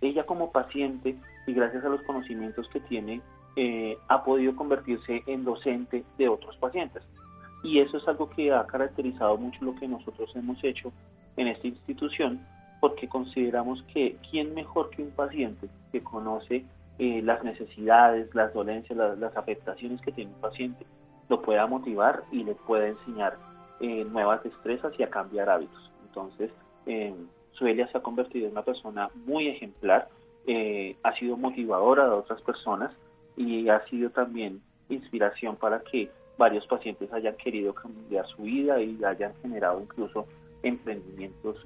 ella 0.00 0.26
como 0.26 0.50
paciente 0.50 1.14
y 1.46 1.52
gracias 1.52 1.84
a 1.84 1.88
los 1.88 2.02
conocimientos 2.02 2.68
que 2.70 2.80
tiene 2.80 3.20
ha 4.08 4.24
podido 4.24 4.56
convertirse 4.56 5.22
en 5.28 5.44
docente 5.44 6.02
de 6.18 6.28
otros 6.28 6.56
pacientes. 6.56 7.04
Y 7.62 7.78
eso 7.78 7.98
es 7.98 8.08
algo 8.08 8.28
que 8.30 8.52
ha 8.52 8.66
caracterizado 8.66 9.36
mucho 9.36 9.64
lo 9.64 9.76
que 9.76 9.86
nosotros 9.86 10.28
hemos 10.34 10.58
hecho 10.64 10.92
en 11.36 11.46
esta 11.46 11.68
institución, 11.68 12.44
porque 12.80 13.08
consideramos 13.08 13.80
que 13.94 14.16
quién 14.28 14.54
mejor 14.54 14.90
que 14.90 15.02
un 15.02 15.12
paciente 15.12 15.68
que 15.92 16.02
conoce 16.02 16.64
eh, 16.98 17.22
las 17.22 17.42
necesidades, 17.42 18.32
las 18.34 18.52
dolencias, 18.54 18.96
las, 18.96 19.36
afectaciones 19.36 20.00
que 20.00 20.12
tiene 20.12 20.32
un 20.32 20.40
paciente, 20.40 20.86
lo 21.28 21.42
pueda 21.42 21.66
motivar 21.66 22.22
y 22.30 22.44
le 22.44 22.54
pueda 22.54 22.86
enseñar 22.86 23.36
eh, 23.80 24.04
nuevas 24.04 24.42
destrezas 24.42 24.92
y 24.98 25.02
a 25.02 25.10
cambiar 25.10 25.50
hábitos. 25.50 25.92
Entonces, 26.06 26.50
eh, 26.86 27.14
Suelia 27.52 27.88
se 27.88 27.98
ha 27.98 28.02
convertido 28.02 28.46
en 28.46 28.52
una 28.52 28.62
persona 28.62 29.10
muy 29.26 29.48
ejemplar, 29.48 30.08
eh, 30.46 30.96
ha 31.02 31.14
sido 31.16 31.36
motivadora 31.36 32.04
de 32.04 32.10
otras 32.10 32.40
personas 32.42 32.92
y 33.36 33.68
ha 33.68 33.84
sido 33.86 34.10
también 34.10 34.62
inspiración 34.88 35.56
para 35.56 35.80
que 35.80 36.10
varios 36.38 36.66
pacientes 36.66 37.12
hayan 37.12 37.36
querido 37.36 37.74
cambiar 37.74 38.26
su 38.28 38.42
vida 38.42 38.80
y 38.80 39.02
hayan 39.04 39.34
generado 39.42 39.80
incluso 39.80 40.26
emprendimientos 40.62 41.56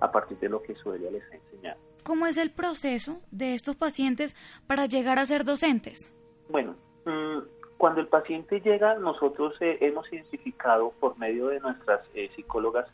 a 0.00 0.10
partir 0.10 0.38
de 0.38 0.48
lo 0.48 0.62
que 0.62 0.74
Suelia 0.76 1.10
les 1.10 1.22
ha 1.30 1.36
enseñado. 1.36 1.78
¿Cómo 2.04 2.26
es 2.26 2.36
el 2.36 2.50
proceso 2.50 3.20
de 3.30 3.54
estos 3.54 3.76
pacientes 3.76 4.34
para 4.66 4.86
llegar 4.86 5.20
a 5.20 5.26
ser 5.26 5.44
docentes? 5.44 6.12
Bueno, 6.48 6.74
mm, 7.04 7.38
cuando 7.78 8.00
el 8.00 8.08
paciente 8.08 8.60
llega, 8.60 8.96
nosotros 8.96 9.54
eh, 9.60 9.78
hemos 9.80 10.12
identificado 10.12 10.92
por 10.98 11.16
medio 11.16 11.48
de 11.48 11.60
nuestras 11.60 12.00
eh, 12.14 12.28
psicólogas 12.34 12.88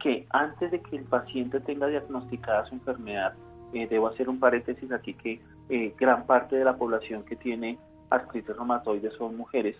que 0.00 0.26
antes 0.30 0.72
de 0.72 0.80
que 0.80 0.96
el 0.96 1.04
paciente 1.04 1.60
tenga 1.60 1.86
diagnosticada 1.86 2.66
su 2.66 2.74
enfermedad, 2.74 3.34
eh, 3.72 3.86
debo 3.86 4.08
hacer 4.08 4.28
un 4.28 4.40
paréntesis 4.40 4.90
aquí 4.90 5.14
que 5.14 5.40
gran 5.98 6.24
parte 6.26 6.56
de 6.56 6.64
la 6.64 6.76
población 6.76 7.24
que 7.24 7.36
tiene 7.36 7.78
artritis 8.10 8.56
reumatoide 8.56 9.10
son 9.10 9.36
mujeres. 9.36 9.76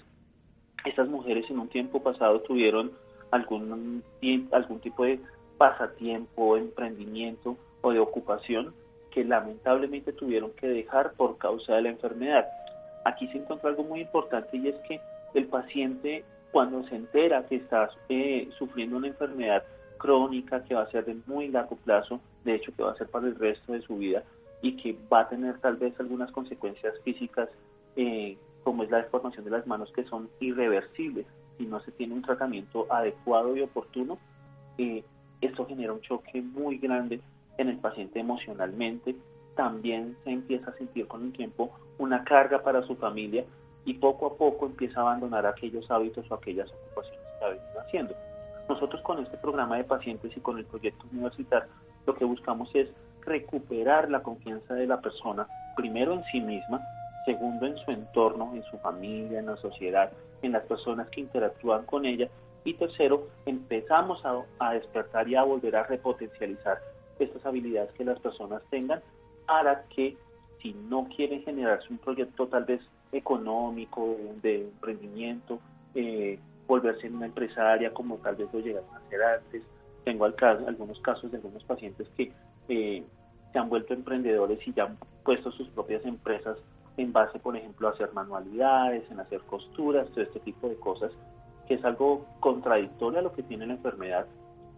Estas 0.84 1.08
mujeres 1.08 1.48
en 1.50 1.58
un 1.58 1.68
tiempo 1.68 2.02
pasado 2.02 2.42
tuvieron 2.42 2.92
algún, 3.30 4.04
algún 4.52 4.80
tipo 4.80 5.04
de 5.04 5.18
pasatiempo, 5.56 6.56
emprendimiento 6.56 7.56
de 7.92 7.98
ocupación 7.98 8.74
que 9.10 9.24
lamentablemente 9.24 10.12
tuvieron 10.12 10.52
que 10.52 10.68
dejar 10.68 11.12
por 11.12 11.38
causa 11.38 11.74
de 11.74 11.82
la 11.82 11.88
enfermedad. 11.90 12.46
Aquí 13.04 13.26
se 13.28 13.38
encuentra 13.38 13.70
algo 13.70 13.84
muy 13.84 14.00
importante 14.00 14.56
y 14.56 14.68
es 14.68 14.76
que 14.86 15.00
el 15.34 15.46
paciente 15.46 16.24
cuando 16.52 16.82
se 16.88 16.96
entera 16.96 17.44
que 17.46 17.56
está 17.56 17.90
eh, 18.08 18.48
sufriendo 18.58 18.96
una 18.96 19.08
enfermedad 19.08 19.62
crónica 19.98 20.64
que 20.64 20.74
va 20.74 20.82
a 20.82 20.90
ser 20.90 21.04
de 21.04 21.16
muy 21.26 21.48
largo 21.48 21.76
plazo, 21.76 22.20
de 22.44 22.54
hecho 22.54 22.72
que 22.74 22.82
va 22.82 22.92
a 22.92 22.96
ser 22.96 23.08
para 23.08 23.26
el 23.26 23.34
resto 23.34 23.72
de 23.72 23.82
su 23.82 23.96
vida 23.96 24.22
y 24.62 24.76
que 24.76 24.96
va 25.12 25.20
a 25.20 25.28
tener 25.28 25.58
tal 25.58 25.76
vez 25.76 25.98
algunas 26.00 26.30
consecuencias 26.32 26.94
físicas 27.04 27.48
eh, 27.96 28.36
como 28.64 28.82
es 28.82 28.90
la 28.90 28.98
deformación 28.98 29.44
de 29.44 29.50
las 29.50 29.66
manos 29.66 29.92
que 29.92 30.04
son 30.04 30.28
irreversibles 30.40 31.26
si 31.58 31.66
no 31.66 31.80
se 31.80 31.90
tiene 31.92 32.14
un 32.14 32.22
tratamiento 32.22 32.86
adecuado 32.88 33.56
y 33.56 33.62
oportuno, 33.62 34.16
eh, 34.78 35.04
esto 35.40 35.66
genera 35.66 35.92
un 35.92 36.00
choque 36.00 36.40
muy 36.40 36.78
grande 36.78 37.20
en 37.58 37.68
el 37.68 37.78
paciente 37.78 38.20
emocionalmente, 38.20 39.16
también 39.54 40.16
se 40.24 40.30
empieza 40.30 40.70
a 40.70 40.74
sentir 40.74 41.06
con 41.08 41.26
el 41.26 41.32
tiempo 41.32 41.70
una 41.98 42.24
carga 42.24 42.62
para 42.62 42.82
su 42.82 42.96
familia 42.96 43.44
y 43.84 43.94
poco 43.94 44.26
a 44.26 44.36
poco 44.36 44.66
empieza 44.66 45.00
a 45.00 45.02
abandonar 45.02 45.46
aquellos 45.46 45.90
hábitos 45.90 46.30
o 46.30 46.34
aquellas 46.34 46.70
ocupaciones 46.70 47.26
que 47.38 47.44
ha 47.44 47.48
venido 47.48 47.80
haciendo. 47.80 48.14
Nosotros 48.68 49.02
con 49.02 49.18
este 49.18 49.36
programa 49.38 49.76
de 49.76 49.84
pacientes 49.84 50.36
y 50.36 50.40
con 50.40 50.58
el 50.58 50.64
proyecto 50.64 51.04
universitario 51.12 51.68
lo 52.06 52.14
que 52.14 52.24
buscamos 52.24 52.70
es 52.74 52.88
recuperar 53.22 54.10
la 54.10 54.22
confianza 54.22 54.74
de 54.74 54.86
la 54.86 55.00
persona, 55.00 55.46
primero 55.76 56.12
en 56.12 56.24
sí 56.24 56.40
misma, 56.40 56.80
segundo 57.24 57.66
en 57.66 57.76
su 57.78 57.90
entorno, 57.90 58.52
en 58.54 58.62
su 58.64 58.78
familia, 58.78 59.40
en 59.40 59.46
la 59.46 59.56
sociedad, 59.56 60.12
en 60.42 60.52
las 60.52 60.64
personas 60.64 61.08
que 61.08 61.20
interactúan 61.20 61.84
con 61.84 62.06
ella 62.06 62.28
y 62.64 62.74
tercero, 62.74 63.28
empezamos 63.44 64.24
a, 64.24 64.42
a 64.58 64.74
despertar 64.74 65.28
y 65.28 65.34
a 65.34 65.42
volver 65.42 65.76
a 65.76 65.82
repotencializar 65.82 66.78
estas 67.24 67.44
habilidades 67.44 67.92
que 67.92 68.04
las 68.04 68.18
personas 68.20 68.62
tengan 68.70 69.00
para 69.46 69.84
que 69.84 70.16
si 70.62 70.74
no 70.74 71.08
quieren 71.14 71.42
generarse 71.42 71.86
un 71.90 71.98
proyecto 71.98 72.48
tal 72.48 72.64
vez 72.64 72.80
económico, 73.12 74.16
de 74.42 74.62
emprendimiento, 74.62 75.60
eh, 75.94 76.38
volverse 76.66 77.08
una 77.08 77.26
empresaria 77.26 77.92
como 77.92 78.16
tal 78.16 78.36
vez 78.36 78.48
lo 78.52 78.60
llegaron 78.60 78.88
a 78.94 78.98
hacer 78.98 79.22
antes. 79.22 79.62
Tengo 80.04 80.24
algunos 80.26 81.00
casos 81.00 81.30
de 81.30 81.38
algunos 81.38 81.64
pacientes 81.64 82.08
que 82.16 82.32
eh, 82.68 83.02
se 83.52 83.58
han 83.58 83.68
vuelto 83.68 83.94
emprendedores 83.94 84.58
y 84.66 84.72
ya 84.72 84.84
han 84.84 84.98
puesto 85.24 85.50
sus 85.52 85.68
propias 85.68 86.04
empresas 86.04 86.58
en 86.96 87.12
base, 87.12 87.38
por 87.38 87.56
ejemplo, 87.56 87.88
a 87.88 87.92
hacer 87.92 88.12
manualidades, 88.12 89.08
en 89.10 89.20
hacer 89.20 89.40
costuras, 89.42 90.08
todo 90.10 90.22
este 90.22 90.40
tipo 90.40 90.68
de 90.68 90.76
cosas, 90.76 91.12
que 91.66 91.74
es 91.74 91.84
algo 91.84 92.26
contradictorio 92.40 93.20
a 93.20 93.22
lo 93.22 93.32
que 93.32 93.42
tiene 93.42 93.66
la 93.66 93.74
enfermedad, 93.74 94.26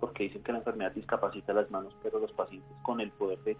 porque 0.00 0.24
dicen 0.24 0.42
que 0.42 0.52
la 0.52 0.58
enfermedad 0.58 0.92
discapacita 0.92 1.52
las 1.52 1.70
manos, 1.70 1.94
pero 2.02 2.18
los 2.18 2.32
pacientes 2.32 2.70
con 2.82 3.00
el 3.00 3.10
poder 3.10 3.38
de 3.40 3.56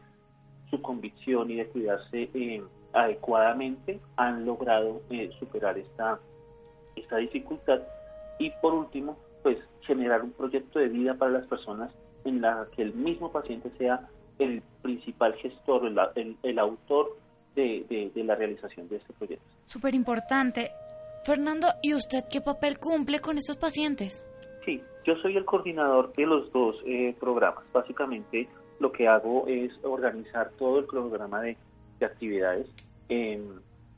su 0.70 0.80
convicción 0.80 1.50
y 1.50 1.56
de 1.56 1.66
cuidarse 1.66 2.30
eh, 2.32 2.62
adecuadamente 2.92 4.00
han 4.16 4.44
logrado 4.46 5.02
eh, 5.10 5.30
superar 5.38 5.78
esta, 5.78 6.18
esta 6.96 7.16
dificultad 7.16 7.80
y 8.38 8.50
por 8.62 8.74
último, 8.74 9.18
pues 9.42 9.58
generar 9.82 10.22
un 10.22 10.32
proyecto 10.32 10.78
de 10.78 10.88
vida 10.88 11.14
para 11.14 11.32
las 11.32 11.46
personas 11.46 11.92
en 12.24 12.40
la 12.40 12.66
que 12.74 12.82
el 12.82 12.94
mismo 12.94 13.30
paciente 13.30 13.70
sea 13.78 14.08
el 14.38 14.62
principal 14.82 15.34
gestor, 15.34 15.86
el, 16.14 16.36
el, 16.42 16.58
autor 16.58 17.18
de, 17.54 18.10
de, 18.14 18.24
la 18.24 18.34
realización 18.34 18.88
de 18.88 18.96
este 18.96 19.12
proyecto. 19.12 19.44
Súper 19.66 19.94
importante. 19.94 20.70
Fernando, 21.24 21.68
¿y 21.82 21.92
usted 21.92 22.24
qué 22.30 22.40
papel 22.40 22.78
cumple 22.78 23.20
con 23.20 23.36
estos 23.36 23.58
pacientes? 23.58 24.24
Sí, 24.64 24.82
yo 25.04 25.16
soy 25.16 25.36
el 25.36 25.44
coordinador 25.44 26.12
de 26.14 26.26
los 26.26 26.52
dos 26.52 26.76
eh, 26.86 27.14
programas. 27.18 27.64
Básicamente 27.72 28.48
lo 28.78 28.92
que 28.92 29.08
hago 29.08 29.46
es 29.46 29.72
organizar 29.82 30.50
todo 30.58 30.78
el 30.78 30.86
programa 30.86 31.42
de, 31.42 31.56
de 31.98 32.06
actividades, 32.06 32.66
eh, 33.08 33.42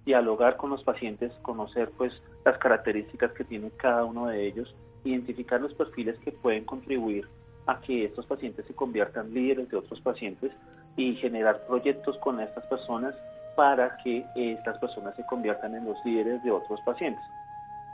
dialogar 0.05 0.57
con 0.57 0.70
los 0.70 0.83
pacientes, 0.83 1.33
conocer 1.42 1.90
pues 1.96 2.12
las 2.44 2.59
características 2.59 3.33
que 3.33 3.44
tiene 3.44 3.70
cada 3.77 4.05
uno 4.05 4.27
de 4.27 4.46
ellos, 4.46 4.75
identificar 5.05 5.61
los 5.61 5.75
perfiles 5.75 6.18
que 6.20 6.33
pueden 6.33 6.64
contribuir 6.64 7.27
a 7.66 7.81
que 7.81 8.05
estos 8.05 8.27
pacientes 8.27 8.66
se 8.66 8.75
conviertan 8.75 9.33
líderes 9.33 9.68
de 9.70 9.77
otros 9.77 10.01
pacientes 10.01 10.53
y 10.96 11.14
generar 11.16 11.64
proyectos 11.66 12.18
con 12.18 12.40
estas 12.40 12.66
personas 12.66 13.14
para 13.57 13.96
que 13.98 14.25
estas 14.35 14.79
personas 14.79 15.14
se 15.16 15.25
conviertan 15.27 15.75
en 15.75 15.85
los 15.85 15.96
líderes 16.05 16.42
de 16.42 16.51
otros 16.51 16.81
pacientes. 16.85 17.22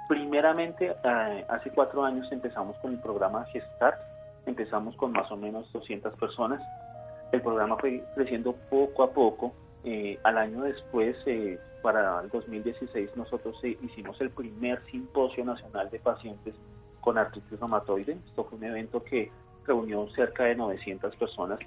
Primeramente, 0.09 0.97
eh, 1.05 1.45
hace 1.49 1.71
cuatro 1.71 2.03
años 2.03 2.27
empezamos 2.33 2.77
con 2.79 2.93
el 2.95 2.99
programa 2.99 3.45
Gestar, 3.53 3.99
empezamos 4.47 4.97
con 4.97 5.13
más 5.13 5.31
o 5.31 5.37
menos 5.37 5.71
200 5.73 6.15
personas. 6.15 6.63
El 7.31 7.43
programa 7.43 7.77
fue 7.77 8.03
creciendo 8.15 8.55
poco 8.71 9.03
a 9.03 9.13
poco. 9.13 9.53
Eh, 9.85 10.19
al 10.25 10.39
año 10.39 10.63
después, 10.63 11.15
eh, 11.27 11.61
para 11.83 12.21
el 12.23 12.31
2016, 12.31 13.11
nosotros 13.17 13.63
hicimos 13.63 14.19
el 14.23 14.31
primer 14.31 14.83
simposio 14.91 15.45
nacional 15.45 15.91
de 15.91 16.01
pacientes 16.01 16.55
con 17.03 17.19
artritis 17.19 17.61
reumatoide. 17.61 18.19
Esto 18.29 18.45
fue 18.45 18.57
un 18.57 18.65
evento 18.65 19.05
que 19.05 19.31
reunió 19.67 20.09
cerca 20.17 20.45
de 20.45 20.55
900 20.55 21.15
personas 21.17 21.59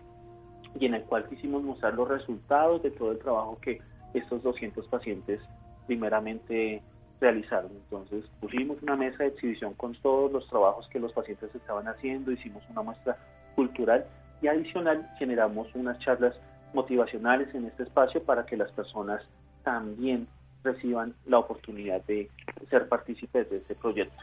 y 0.79 0.87
en 0.87 0.95
el 0.95 1.03
cual 1.03 1.29
quisimos 1.29 1.61
mostrar 1.61 1.93
los 1.93 2.07
resultados 2.07 2.81
de 2.81 2.89
todo 2.89 3.11
el 3.11 3.19
trabajo 3.19 3.59
que 3.61 3.79
estos 4.15 4.41
200 4.41 4.87
pacientes 4.87 5.39
primeramente 5.85 6.81
realizaron. 7.21 7.71
Entonces 7.71 8.25
pusimos 8.41 8.81
una 8.81 8.97
mesa 8.97 9.23
de 9.23 9.29
exhibición 9.29 9.73
con 9.75 9.93
todos 10.01 10.31
los 10.31 10.47
trabajos 10.49 10.87
que 10.89 10.99
los 10.99 11.13
pacientes 11.13 11.53
estaban 11.55 11.87
haciendo, 11.87 12.31
hicimos 12.31 12.63
una 12.69 12.81
muestra 12.81 13.17
cultural 13.55 14.05
y 14.41 14.47
adicional 14.47 15.07
generamos 15.19 15.73
unas 15.75 15.99
charlas 15.99 16.35
motivacionales 16.73 17.53
en 17.53 17.65
este 17.65 17.83
espacio 17.83 18.23
para 18.23 18.45
que 18.45 18.57
las 18.57 18.71
personas 18.71 19.21
también 19.63 20.27
reciban 20.63 21.13
la 21.25 21.39
oportunidad 21.39 22.01
de 22.05 22.29
ser 22.69 22.89
partícipes 22.89 23.49
de 23.49 23.57
este 23.57 23.75
proyecto. 23.75 24.17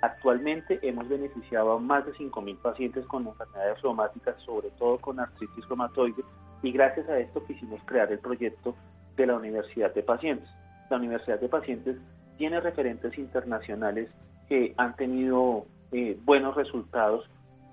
Actualmente 0.00 0.80
hemos 0.82 1.08
beneficiado 1.08 1.72
a 1.72 1.78
más 1.78 2.04
de 2.04 2.12
5.000 2.14 2.58
pacientes 2.58 3.06
con 3.06 3.26
enfermedades 3.26 3.80
reumáticas, 3.82 4.34
sobre 4.42 4.70
todo 4.70 4.98
con 4.98 5.20
artritis 5.20 5.68
reumatoide, 5.68 6.24
y 6.62 6.72
gracias 6.72 7.08
a 7.08 7.18
esto 7.18 7.44
quisimos 7.44 7.80
crear 7.84 8.10
el 8.10 8.18
proyecto 8.18 8.74
de 9.16 9.26
la 9.26 9.36
Universidad 9.36 9.94
de 9.94 10.02
Pacientes. 10.02 10.48
La 10.90 10.96
Universidad 10.96 11.38
de 11.40 11.48
Pacientes 11.48 11.96
tiene 12.42 12.58
referentes 12.58 13.16
internacionales 13.18 14.10
que 14.48 14.74
han 14.76 14.96
tenido 14.96 15.64
eh, 15.92 16.18
buenos 16.24 16.56
resultados, 16.56 17.24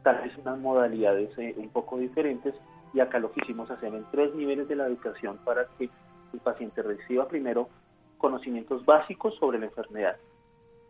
tal 0.03 0.21
vez 0.21 0.37
unas 0.37 0.59
modalidades 0.59 1.35
eh, 1.39 1.55
un 1.57 1.69
poco 1.69 1.97
diferentes, 1.97 2.53
y 2.93 2.99
acá 2.99 3.17
lo 3.17 3.31
quisimos 3.31 3.71
hacer 3.71 3.95
en 3.95 4.05
tres 4.11 4.35
niveles 4.35 4.67
de 4.67 4.75
la 4.75 4.85
educación 4.85 5.39
para 5.43 5.65
que 5.79 5.89
el 6.33 6.39
paciente 6.41 6.83
reciba 6.83 7.27
primero 7.27 7.67
conocimientos 8.19 8.85
básicos 8.85 9.33
sobre 9.39 9.57
la 9.57 9.65
enfermedad, 9.65 10.17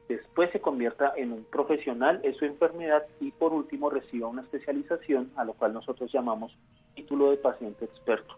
después 0.09 0.51
se 0.51 0.59
convierta 0.59 1.13
en 1.15 1.31
un 1.31 1.45
profesional 1.45 2.19
en 2.23 2.35
su 2.35 2.43
enfermedad 2.43 3.05
y 3.21 3.31
por 3.31 3.53
último 3.53 3.89
reciba 3.89 4.27
una 4.27 4.41
especialización 4.41 5.31
a 5.37 5.45
lo 5.45 5.53
cual 5.53 5.71
nosotros 5.71 6.11
llamamos 6.11 6.53
título 6.95 7.31
de 7.31 7.37
paciente 7.37 7.85
experto. 7.85 8.35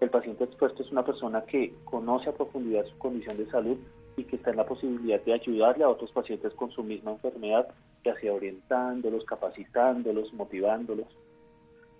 El 0.00 0.10
paciente 0.10 0.42
experto 0.42 0.82
es 0.82 0.90
una 0.90 1.04
persona 1.04 1.44
que 1.44 1.74
conoce 1.84 2.28
a 2.28 2.34
profundidad 2.34 2.86
su 2.86 2.98
condición 2.98 3.36
de 3.36 3.48
salud 3.52 3.78
y 4.16 4.24
que 4.24 4.36
está 4.36 4.50
en 4.50 4.56
la 4.56 4.66
posibilidad 4.66 5.20
de 5.22 5.32
ayudarle 5.32 5.84
a 5.84 5.88
otros 5.88 6.10
pacientes 6.12 6.52
con 6.54 6.70
su 6.70 6.82
misma 6.82 7.12
enfermedad, 7.12 7.68
ya 8.04 8.14
sea 8.20 8.32
orientándolos, 8.32 9.24
capacitándolos, 9.24 10.32
motivándolos. 10.34 11.06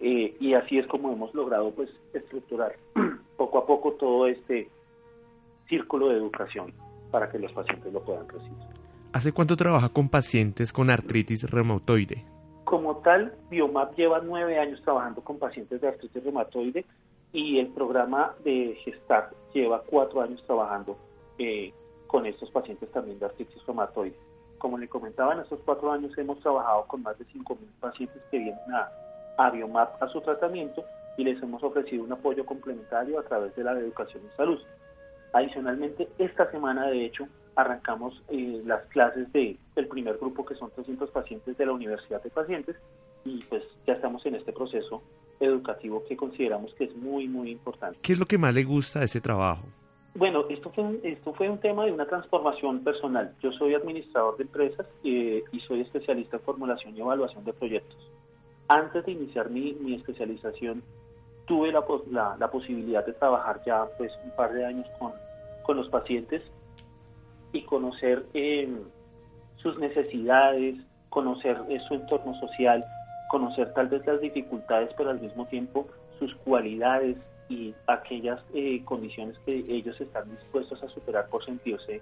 Eh, 0.00 0.36
y 0.40 0.54
así 0.54 0.78
es 0.78 0.86
como 0.86 1.12
hemos 1.12 1.34
logrado 1.34 1.70
pues 1.72 1.90
estructurar 2.14 2.74
poco 3.36 3.58
a 3.58 3.66
poco 3.66 3.92
todo 3.92 4.26
este 4.26 4.68
círculo 5.68 6.08
de 6.08 6.16
educación 6.16 6.72
para 7.10 7.30
que 7.30 7.38
los 7.38 7.52
pacientes 7.52 7.92
lo 7.92 8.02
puedan 8.02 8.28
recibir. 8.28 8.58
¿Hace 9.12 9.32
cuánto 9.32 9.56
trabaja 9.56 9.88
con 9.88 10.08
pacientes 10.08 10.72
con 10.72 10.90
artritis 10.90 11.50
reumatoide? 11.50 12.24
Como 12.64 12.98
tal, 12.98 13.34
Biomap 13.50 13.96
lleva 13.96 14.20
nueve 14.20 14.58
años 14.58 14.80
trabajando 14.82 15.22
con 15.22 15.38
pacientes 15.38 15.80
de 15.80 15.88
artritis 15.88 16.22
reumatoide 16.22 16.84
y 17.32 17.58
el 17.58 17.68
programa 17.68 18.34
de 18.44 18.76
Gestar 18.84 19.30
lleva 19.52 19.82
cuatro 19.84 20.22
años 20.22 20.42
trabajando 20.46 20.96
eh, 21.38 21.72
con 22.10 22.26
estos 22.26 22.50
pacientes 22.50 22.90
también 22.90 23.20
de 23.20 23.26
artritis 23.26 23.64
reumatoide. 23.64 24.16
Como 24.58 24.76
le 24.76 24.88
comentaba, 24.88 25.32
en 25.32 25.40
estos 25.40 25.60
cuatro 25.64 25.92
años 25.92 26.10
hemos 26.18 26.40
trabajado 26.40 26.84
con 26.88 27.04
más 27.04 27.16
de 27.16 27.24
5.000 27.26 27.56
pacientes 27.78 28.20
que 28.32 28.38
vienen 28.38 28.58
a, 28.74 28.90
a 29.38 29.50
Biomap 29.50 30.02
a 30.02 30.08
su 30.08 30.20
tratamiento 30.20 30.84
y 31.16 31.22
les 31.22 31.40
hemos 31.40 31.62
ofrecido 31.62 32.02
un 32.02 32.12
apoyo 32.12 32.44
complementario 32.44 33.20
a 33.20 33.22
través 33.22 33.54
de 33.54 33.62
la 33.62 33.78
educación 33.78 34.24
en 34.24 34.36
salud. 34.36 34.58
Adicionalmente, 35.32 36.08
esta 36.18 36.50
semana, 36.50 36.88
de 36.88 37.04
hecho, 37.04 37.28
arrancamos 37.54 38.20
eh, 38.28 38.60
las 38.66 38.84
clases 38.86 39.32
de, 39.32 39.56
del 39.76 39.86
primer 39.86 40.18
grupo 40.18 40.44
que 40.44 40.56
son 40.56 40.68
300 40.72 41.10
pacientes 41.10 41.56
de 41.56 41.64
la 41.64 41.72
Universidad 41.72 42.20
de 42.24 42.30
Pacientes 42.30 42.74
y 43.24 43.44
pues 43.44 43.62
ya 43.86 43.92
estamos 43.92 44.26
en 44.26 44.34
este 44.34 44.52
proceso 44.52 45.00
educativo 45.38 46.02
que 46.08 46.16
consideramos 46.16 46.74
que 46.74 46.84
es 46.84 46.96
muy, 46.96 47.28
muy 47.28 47.52
importante. 47.52 48.00
¿Qué 48.02 48.14
es 48.14 48.18
lo 48.18 48.26
que 48.26 48.36
más 48.36 48.52
le 48.52 48.64
gusta 48.64 48.98
de 48.98 49.04
ese 49.04 49.20
trabajo? 49.20 49.62
Bueno, 50.14 50.44
esto 50.48 50.70
fue, 50.70 50.84
un, 50.84 51.00
esto 51.04 51.32
fue 51.34 51.48
un 51.48 51.58
tema 51.58 51.84
de 51.84 51.92
una 51.92 52.06
transformación 52.06 52.82
personal. 52.82 53.32
Yo 53.40 53.52
soy 53.52 53.74
administrador 53.74 54.36
de 54.36 54.42
empresas 54.42 54.86
eh, 55.04 55.44
y 55.52 55.60
soy 55.60 55.82
especialista 55.82 56.36
en 56.36 56.42
formulación 56.42 56.96
y 56.96 57.00
evaluación 57.00 57.44
de 57.44 57.52
proyectos. 57.52 58.10
Antes 58.66 59.06
de 59.06 59.12
iniciar 59.12 59.50
mi, 59.50 59.72
mi 59.74 59.94
especialización, 59.94 60.82
tuve 61.46 61.72
la, 61.72 61.84
la, 62.10 62.36
la, 62.38 62.50
posibilidad 62.50 63.04
de 63.06 63.12
trabajar 63.12 63.60
ya 63.64 63.86
pues 63.98 64.12
un 64.24 64.30
par 64.32 64.52
de 64.52 64.64
años 64.64 64.86
con, 64.98 65.12
con 65.62 65.76
los 65.76 65.88
pacientes 65.88 66.42
y 67.52 67.62
conocer 67.62 68.24
eh, 68.34 68.68
sus 69.56 69.78
necesidades, 69.78 70.76
conocer 71.08 71.56
eh, 71.68 71.78
su 71.86 71.94
entorno 71.94 72.38
social, 72.40 72.84
conocer 73.30 73.72
tal 73.74 73.88
vez 73.88 74.04
las 74.06 74.20
dificultades, 74.20 74.90
pero 74.96 75.10
al 75.10 75.20
mismo 75.20 75.46
tiempo 75.46 75.86
sus 76.18 76.34
cualidades 76.36 77.16
y 77.50 77.74
aquellas 77.86 78.40
eh, 78.54 78.82
condiciones 78.84 79.36
que 79.44 79.52
ellos 79.52 80.00
están 80.00 80.30
dispuestos 80.30 80.82
a 80.82 80.88
superar 80.88 81.28
por 81.28 81.44
sentirse 81.44 82.00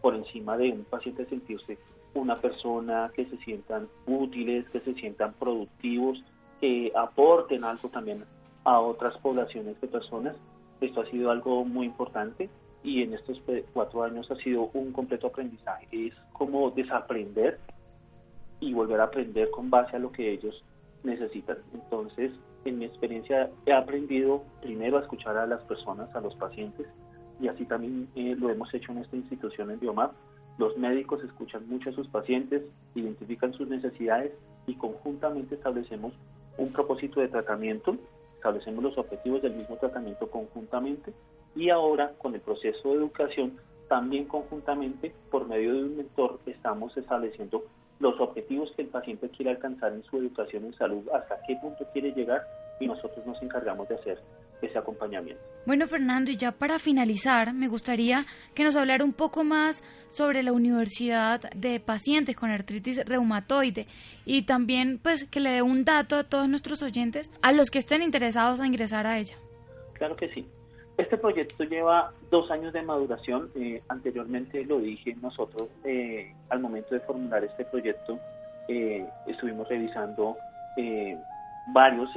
por 0.00 0.14
encima 0.16 0.56
de 0.56 0.72
un 0.72 0.84
paciente, 0.84 1.26
sentirse 1.26 1.78
una 2.14 2.40
persona, 2.40 3.10
que 3.14 3.26
se 3.26 3.36
sientan 3.38 3.88
útiles, 4.06 4.68
que 4.70 4.80
se 4.80 4.94
sientan 4.94 5.32
productivos, 5.34 6.22
que 6.60 6.92
aporten 6.94 7.64
algo 7.64 7.88
también 7.88 8.24
a 8.64 8.80
otras 8.80 9.16
poblaciones 9.18 9.80
de 9.80 9.88
personas. 9.88 10.36
Esto 10.80 11.02
ha 11.02 11.10
sido 11.10 11.30
algo 11.30 11.64
muy 11.64 11.86
importante 11.86 12.48
y 12.82 13.02
en 13.02 13.14
estos 13.14 13.40
cuatro 13.72 14.02
años 14.02 14.30
ha 14.30 14.36
sido 14.36 14.70
un 14.74 14.92
completo 14.92 15.28
aprendizaje. 15.28 15.86
Es 15.92 16.14
como 16.32 16.70
desaprender 16.70 17.58
y 18.60 18.72
volver 18.72 19.00
a 19.00 19.04
aprender 19.04 19.50
con 19.50 19.70
base 19.70 19.96
a 19.96 19.98
lo 19.98 20.12
que 20.12 20.32
ellos 20.32 20.62
necesitan. 21.02 21.58
Entonces, 21.72 22.32
en 22.64 22.78
mi 22.78 22.84
experiencia 22.84 23.50
he 23.66 23.72
aprendido 23.72 24.42
primero 24.60 24.98
a 24.98 25.00
escuchar 25.00 25.36
a 25.36 25.46
las 25.46 25.62
personas, 25.64 26.14
a 26.14 26.20
los 26.20 26.34
pacientes, 26.36 26.86
y 27.40 27.48
así 27.48 27.64
también 27.64 28.08
eh, 28.14 28.34
lo 28.38 28.50
hemos 28.50 28.72
hecho 28.74 28.92
en 28.92 28.98
esta 28.98 29.16
institución 29.16 29.70
en 29.70 29.80
Biomap. 29.80 30.12
Los 30.58 30.76
médicos 30.76 31.22
escuchan 31.24 31.68
mucho 31.68 31.90
a 31.90 31.92
sus 31.92 32.08
pacientes, 32.08 32.62
identifican 32.94 33.52
sus 33.54 33.68
necesidades 33.68 34.32
y 34.66 34.76
conjuntamente 34.76 35.56
establecemos 35.56 36.12
un 36.58 36.72
propósito 36.72 37.20
de 37.20 37.28
tratamiento, 37.28 37.96
establecemos 38.36 38.84
los 38.84 38.98
objetivos 38.98 39.42
del 39.42 39.54
mismo 39.54 39.76
tratamiento 39.76 40.30
conjuntamente 40.30 41.12
y 41.56 41.70
ahora 41.70 42.12
con 42.18 42.34
el 42.34 42.40
proceso 42.40 42.90
de 42.90 42.96
educación 42.96 43.58
también 43.88 44.26
conjuntamente 44.26 45.14
por 45.30 45.46
medio 45.48 45.72
de 45.72 45.84
un 45.84 45.96
mentor 45.96 46.38
estamos 46.46 46.96
estableciendo 46.96 47.64
los 48.00 48.18
objetivos 48.20 48.70
que 48.76 48.82
el 48.82 48.88
paciente 48.88 49.28
quiere 49.30 49.52
alcanzar 49.52 49.92
en 49.92 50.02
su 50.04 50.16
educación 50.18 50.64
en 50.64 50.74
salud, 50.74 51.08
hasta 51.14 51.38
qué 51.46 51.56
punto 51.56 51.86
quiere 51.92 52.12
llegar 52.12 52.42
y 52.80 52.86
nosotros 52.86 53.24
nos 53.26 53.40
encargamos 53.42 53.88
de 53.88 53.94
hacer 53.94 54.18
ese 54.60 54.78
acompañamiento. 54.78 55.42
Bueno, 55.66 55.86
Fernando, 55.86 56.30
y 56.30 56.36
ya 56.36 56.52
para 56.52 56.78
finalizar, 56.78 57.54
me 57.54 57.68
gustaría 57.68 58.26
que 58.54 58.64
nos 58.64 58.76
hablara 58.76 59.04
un 59.04 59.12
poco 59.12 59.44
más 59.44 59.82
sobre 60.10 60.42
la 60.42 60.52
Universidad 60.52 61.40
de 61.54 61.80
Pacientes 61.80 62.36
con 62.36 62.50
Artritis 62.50 63.04
Reumatoide 63.04 63.86
y 64.24 64.42
también 64.42 64.98
pues 65.02 65.24
que 65.24 65.40
le 65.40 65.50
dé 65.50 65.62
un 65.62 65.84
dato 65.84 66.16
a 66.16 66.24
todos 66.24 66.48
nuestros 66.48 66.82
oyentes 66.82 67.30
a 67.42 67.52
los 67.52 67.70
que 67.70 67.78
estén 67.78 68.02
interesados 68.02 68.60
a 68.60 68.66
ingresar 68.66 69.06
a 69.06 69.18
ella. 69.18 69.36
Claro 69.94 70.16
que 70.16 70.28
sí. 70.34 70.46
Este 70.96 71.18
proyecto 71.18 71.64
lleva 71.64 72.12
dos 72.30 72.50
años 72.52 72.72
de 72.72 72.82
maduración. 72.82 73.50
Eh, 73.56 73.82
anteriormente 73.88 74.64
lo 74.64 74.78
dije 74.78 75.16
nosotros, 75.20 75.68
eh, 75.82 76.32
al 76.50 76.60
momento 76.60 76.94
de 76.94 77.00
formular 77.00 77.42
este 77.42 77.64
proyecto, 77.64 78.18
eh, 78.68 79.04
estuvimos 79.26 79.68
revisando 79.68 80.36
varios, 81.72 82.10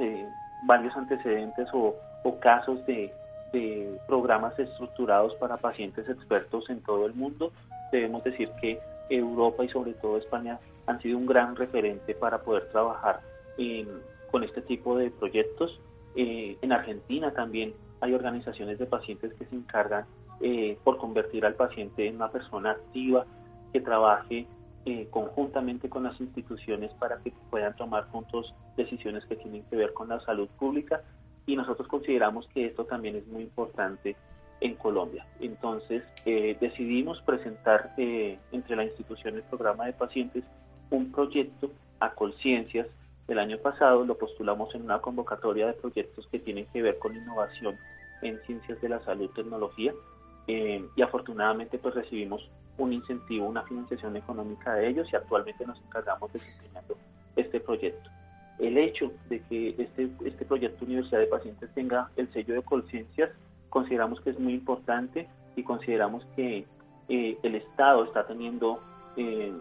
varios 0.66 0.96
antecedentes 0.96 1.68
o, 1.72 1.94
casos 2.40 2.84
de, 2.86 3.12
de, 3.52 3.98
programas 4.06 4.56
estructurados 4.58 5.34
para 5.36 5.56
pacientes 5.56 6.08
expertos 6.08 6.68
en 6.68 6.80
todo 6.82 7.06
el 7.06 7.14
mundo. 7.14 7.50
Debemos 7.90 8.22
decir 8.22 8.50
que 8.60 8.78
Europa 9.08 9.64
y 9.64 9.68
sobre 9.70 9.94
todo 9.94 10.18
España 10.18 10.58
han 10.86 11.00
sido 11.00 11.16
un 11.18 11.26
gran 11.26 11.56
referente 11.56 12.14
para 12.14 12.38
poder 12.42 12.68
trabajar 12.70 13.20
con 14.30 14.44
este 14.44 14.60
tipo 14.62 14.96
de 14.96 15.10
proyectos. 15.10 15.80
en 16.14 16.72
Argentina 16.72 17.32
también 17.32 17.72
hay 18.00 18.14
organizaciones 18.14 18.78
de 18.78 18.86
pacientes 18.86 19.32
que 19.34 19.44
se 19.46 19.54
encargan 19.54 20.04
eh, 20.40 20.78
por 20.84 20.98
convertir 20.98 21.44
al 21.44 21.54
paciente 21.54 22.06
en 22.06 22.16
una 22.16 22.30
persona 22.30 22.72
activa 22.72 23.26
que 23.72 23.80
trabaje 23.80 24.46
eh, 24.84 25.08
conjuntamente 25.10 25.88
con 25.88 26.04
las 26.04 26.18
instituciones 26.20 26.92
para 26.94 27.18
que 27.18 27.32
puedan 27.50 27.74
tomar 27.76 28.04
juntos 28.08 28.54
decisiones 28.76 29.24
que 29.26 29.36
tienen 29.36 29.64
que 29.64 29.76
ver 29.76 29.92
con 29.92 30.08
la 30.08 30.20
salud 30.20 30.48
pública 30.58 31.02
y 31.46 31.56
nosotros 31.56 31.88
consideramos 31.88 32.46
que 32.54 32.66
esto 32.66 32.84
también 32.84 33.16
es 33.16 33.26
muy 33.26 33.42
importante 33.42 34.16
en 34.60 34.74
Colombia. 34.74 35.26
Entonces 35.40 36.04
eh, 36.24 36.56
decidimos 36.60 37.20
presentar 37.22 37.94
entre 37.96 38.76
la 38.76 38.84
institución 38.84 39.36
el 39.36 39.42
programa 39.42 39.86
de 39.86 39.92
pacientes 39.92 40.44
un 40.90 41.10
proyecto 41.12 41.70
a 42.00 42.10
conciencias 42.10 42.86
el 43.28 43.38
año 43.38 43.58
pasado 43.58 44.04
lo 44.04 44.16
postulamos 44.16 44.74
en 44.74 44.82
una 44.82 45.00
convocatoria 45.00 45.66
de 45.66 45.74
proyectos 45.74 46.26
que 46.32 46.38
tienen 46.38 46.66
que 46.72 46.82
ver 46.82 46.98
con 46.98 47.14
innovación 47.14 47.76
en 48.22 48.40
ciencias 48.46 48.80
de 48.80 48.88
la 48.88 49.00
salud, 49.04 49.30
tecnología, 49.30 49.92
eh, 50.46 50.84
y 50.96 51.02
afortunadamente 51.02 51.78
pues 51.78 51.94
recibimos 51.94 52.48
un 52.78 52.92
incentivo, 52.92 53.46
una 53.46 53.62
financiación 53.64 54.16
económica 54.16 54.74
de 54.74 54.88
ellos 54.88 55.08
y 55.12 55.16
actualmente 55.16 55.66
nos 55.66 55.78
encargamos 55.82 56.32
desempeñando 56.32 56.96
este 57.36 57.60
proyecto. 57.60 58.08
El 58.58 58.78
hecho 58.78 59.12
de 59.28 59.40
que 59.42 59.74
este, 59.78 60.08
este 60.24 60.44
proyecto 60.46 60.84
Universidad 60.84 61.20
de 61.20 61.26
Pacientes 61.26 61.70
tenga 61.74 62.10
el 62.16 62.32
sello 62.32 62.54
de 62.54 62.62
conciencias, 62.62 63.30
consideramos 63.68 64.20
que 64.22 64.30
es 64.30 64.38
muy 64.38 64.54
importante 64.54 65.28
y 65.54 65.62
consideramos 65.62 66.24
que 66.34 66.66
eh, 67.08 67.38
el 67.42 67.54
Estado 67.54 68.04
está 68.04 68.26
teniendo 68.26 68.80
eh, 69.16 69.52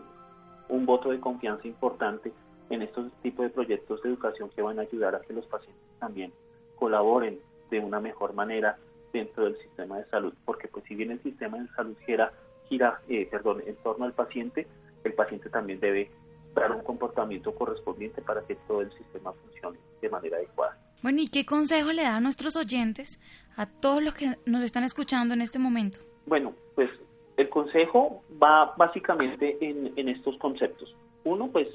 un 0.69 0.85
voto 0.85 1.09
de 1.09 1.19
confianza 1.19 1.67
importante 1.67 2.31
en 2.69 2.81
estos 2.81 3.11
tipos 3.21 3.45
de 3.45 3.49
proyectos 3.49 4.01
de 4.01 4.09
educación 4.09 4.49
que 4.49 4.61
van 4.61 4.79
a 4.79 4.83
ayudar 4.83 5.15
a 5.15 5.21
que 5.21 5.33
los 5.33 5.45
pacientes 5.45 5.83
también 5.99 6.31
colaboren 6.75 7.39
de 7.69 7.79
una 7.79 7.99
mejor 7.99 8.33
manera 8.33 8.77
dentro 9.13 9.45
del 9.45 9.57
sistema 9.59 9.97
de 9.97 10.05
salud, 10.05 10.33
porque 10.45 10.67
pues 10.67 10.85
si 10.85 10.95
bien 10.95 11.11
el 11.11 11.21
sistema 11.23 11.57
de 11.57 11.67
salud 11.69 11.95
gira, 12.05 12.31
gira 12.67 13.01
eh, 13.07 13.27
perdón, 13.29 13.63
en 13.65 13.75
torno 13.77 14.05
al 14.05 14.13
paciente, 14.13 14.67
el 15.03 15.13
paciente 15.13 15.49
también 15.49 15.79
debe 15.79 16.11
dar 16.53 16.71
un 16.71 16.81
comportamiento 16.81 17.53
correspondiente 17.53 18.21
para 18.21 18.41
que 18.41 18.55
todo 18.67 18.81
el 18.81 18.91
sistema 18.93 19.31
funcione 19.33 19.79
de 20.01 20.09
manera 20.09 20.37
adecuada. 20.37 20.77
Bueno, 21.03 21.21
¿y 21.21 21.29
qué 21.29 21.45
consejo 21.45 21.91
le 21.91 22.03
da 22.03 22.17
a 22.17 22.19
nuestros 22.19 22.55
oyentes, 22.55 23.21
a 23.55 23.67
todos 23.67 24.03
los 24.03 24.13
que 24.13 24.35
nos 24.45 24.63
están 24.63 24.83
escuchando 24.83 25.33
en 25.33 25.41
este 25.41 25.59
momento? 25.59 25.99
Bueno, 26.25 26.53
pues 26.75 26.89
el 27.37 27.49
consejo 27.49 28.23
va 28.41 28.73
básicamente 28.75 29.57
en, 29.61 29.93
en 29.95 30.09
estos 30.09 30.37
conceptos. 30.37 30.95
Uno, 31.23 31.49
pues 31.51 31.67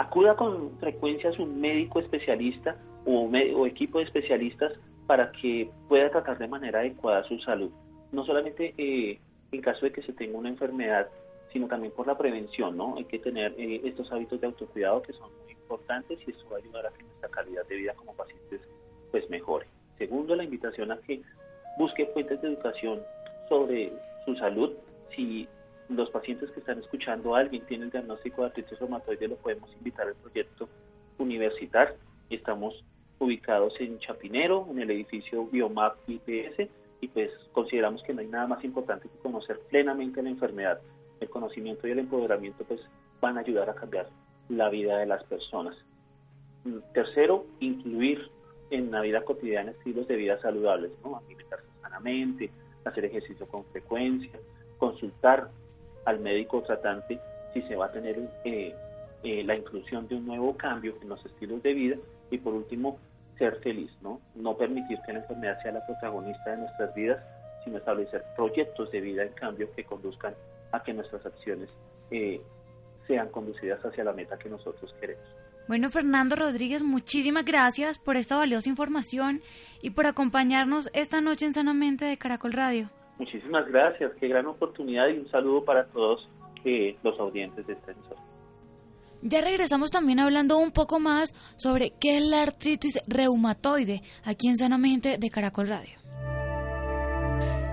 acuda 0.00 0.34
con 0.34 0.78
frecuencia 0.78 1.28
a 1.28 1.42
un 1.42 1.60
médico 1.60 2.00
especialista 2.00 2.74
o, 3.04 3.28
o 3.28 3.66
equipo 3.66 3.98
de 3.98 4.04
especialistas 4.04 4.72
para 5.06 5.30
que 5.32 5.70
pueda 5.88 6.10
tratar 6.10 6.38
de 6.38 6.48
manera 6.48 6.80
adecuada 6.80 7.22
su 7.24 7.38
salud. 7.40 7.70
No 8.10 8.24
solamente 8.24 8.72
eh, 8.78 9.20
en 9.52 9.60
caso 9.60 9.84
de 9.84 9.92
que 9.92 10.02
se 10.02 10.14
tenga 10.14 10.38
una 10.38 10.48
enfermedad, 10.48 11.08
sino 11.52 11.66
también 11.66 11.92
por 11.92 12.06
la 12.06 12.16
prevención, 12.16 12.78
¿no? 12.78 12.96
Hay 12.96 13.04
que 13.04 13.18
tener 13.18 13.54
eh, 13.58 13.82
estos 13.84 14.10
hábitos 14.10 14.40
de 14.40 14.46
autocuidado 14.46 15.02
que 15.02 15.12
son 15.12 15.28
muy 15.42 15.52
importantes 15.52 16.18
y 16.26 16.30
eso 16.30 16.48
va 16.50 16.56
a 16.56 16.60
ayudar 16.60 16.86
a 16.86 16.90
que 16.92 17.02
nuestra 17.02 17.28
calidad 17.28 17.66
de 17.66 17.76
vida 17.76 17.92
como 17.94 18.14
pacientes 18.14 18.62
pues 19.10 19.28
mejore. 19.28 19.66
Segundo, 19.98 20.34
la 20.34 20.44
invitación 20.44 20.92
a 20.92 20.98
que 20.98 21.20
busque 21.76 22.06
fuentes 22.06 22.40
de 22.40 22.48
educación 22.48 23.02
sobre 23.50 23.92
su 24.24 24.34
salud. 24.36 24.72
Si 25.14 25.46
los 25.90 26.10
pacientes 26.10 26.50
que 26.50 26.60
están 26.60 26.78
escuchando, 26.78 27.34
alguien 27.34 27.66
tiene 27.66 27.84
el 27.84 27.90
diagnóstico 27.90 28.42
de 28.42 28.48
artritis 28.48 28.78
reumatoide, 28.78 29.28
lo 29.28 29.36
podemos 29.36 29.70
invitar 29.74 30.06
al 30.06 30.14
proyecto 30.14 30.68
universitario 31.18 31.96
estamos 32.30 32.84
ubicados 33.18 33.74
en 33.80 33.98
Chapinero, 33.98 34.66
en 34.70 34.80
el 34.80 34.90
edificio 34.90 35.46
Biomap 35.46 35.96
IPS, 36.06 36.68
y 37.00 37.08
pues 37.08 37.30
consideramos 37.52 38.02
que 38.02 38.14
no 38.14 38.20
hay 38.20 38.28
nada 38.28 38.46
más 38.46 38.64
importante 38.64 39.08
que 39.08 39.18
conocer 39.18 39.58
plenamente 39.68 40.22
la 40.22 40.30
enfermedad. 40.30 40.80
El 41.20 41.28
conocimiento 41.28 41.86
y 41.86 41.90
el 41.90 41.98
empoderamiento 41.98 42.64
pues 42.64 42.80
van 43.20 43.36
a 43.36 43.40
ayudar 43.40 43.68
a 43.68 43.74
cambiar 43.74 44.08
la 44.48 44.68
vida 44.70 44.98
de 44.98 45.06
las 45.06 45.22
personas. 45.24 45.76
Mm, 46.64 46.78
tercero, 46.94 47.46
incluir 47.60 48.30
en 48.70 48.90
la 48.90 49.00
vida 49.00 49.22
cotidiana 49.22 49.72
estilos 49.72 50.06
de 50.08 50.16
vida 50.16 50.40
saludables, 50.40 50.92
¿no? 51.04 51.16
alimentarse 51.16 51.66
sanamente, 51.82 52.50
hacer 52.84 53.04
ejercicio 53.04 53.46
con 53.46 53.64
frecuencia, 53.66 54.38
consultar 54.78 55.50
al 56.04 56.20
médico 56.20 56.62
tratante 56.62 57.20
si 57.52 57.62
se 57.62 57.76
va 57.76 57.86
a 57.86 57.92
tener 57.92 58.18
eh, 58.44 58.74
eh, 59.22 59.42
la 59.44 59.56
inclusión 59.56 60.08
de 60.08 60.16
un 60.16 60.26
nuevo 60.26 60.56
cambio 60.56 60.96
en 61.02 61.08
los 61.08 61.24
estilos 61.26 61.62
de 61.62 61.74
vida 61.74 61.96
y 62.30 62.38
por 62.38 62.54
último 62.54 62.98
ser 63.38 63.56
feliz, 63.60 63.90
¿no? 64.02 64.20
No 64.34 64.56
permitir 64.56 64.98
que 65.04 65.12
la 65.12 65.20
enfermedad 65.20 65.60
sea 65.62 65.72
la 65.72 65.84
protagonista 65.86 66.50
de 66.50 66.58
nuestras 66.58 66.94
vidas, 66.94 67.22
sino 67.64 67.78
establecer 67.78 68.22
proyectos 68.36 68.90
de 68.90 69.00
vida 69.00 69.22
en 69.22 69.32
cambio 69.32 69.70
que 69.74 69.84
conduzcan 69.84 70.34
a 70.72 70.82
que 70.82 70.92
nuestras 70.92 71.24
acciones 71.26 71.68
eh, 72.10 72.40
sean 73.06 73.28
conducidas 73.30 73.80
hacia 73.84 74.04
la 74.04 74.12
meta 74.12 74.38
que 74.38 74.48
nosotros 74.48 74.94
queremos. 75.00 75.24
Bueno, 75.68 75.90
Fernando 75.90 76.36
Rodríguez, 76.36 76.82
muchísimas 76.82 77.44
gracias 77.44 77.98
por 77.98 78.16
esta 78.16 78.36
valiosa 78.36 78.68
información 78.68 79.40
y 79.82 79.90
por 79.90 80.06
acompañarnos 80.06 80.90
esta 80.94 81.20
noche 81.20 81.46
en 81.46 81.52
Sanamente 81.52 82.04
de 82.04 82.18
Caracol 82.18 82.52
Radio. 82.52 82.90
Muchísimas 83.20 83.68
gracias, 83.68 84.12
qué 84.18 84.28
gran 84.28 84.46
oportunidad 84.46 85.08
y 85.08 85.18
un 85.18 85.30
saludo 85.30 85.62
para 85.62 85.84
todos 85.88 86.26
eh, 86.64 86.96
los 87.02 87.20
audientes 87.20 87.66
de 87.66 87.74
esta 87.74 87.92
emisora. 87.92 88.18
Ya 89.20 89.42
regresamos 89.42 89.90
también 89.90 90.20
hablando 90.20 90.56
un 90.56 90.70
poco 90.70 90.98
más 90.98 91.34
sobre 91.58 91.90
qué 92.00 92.16
es 92.16 92.24
la 92.24 92.40
artritis 92.40 92.98
reumatoide 93.06 94.00
aquí 94.24 94.48
en 94.48 94.56
Sanamente 94.56 95.18
de 95.18 95.28
Caracol 95.28 95.66
Radio. 95.66 95.98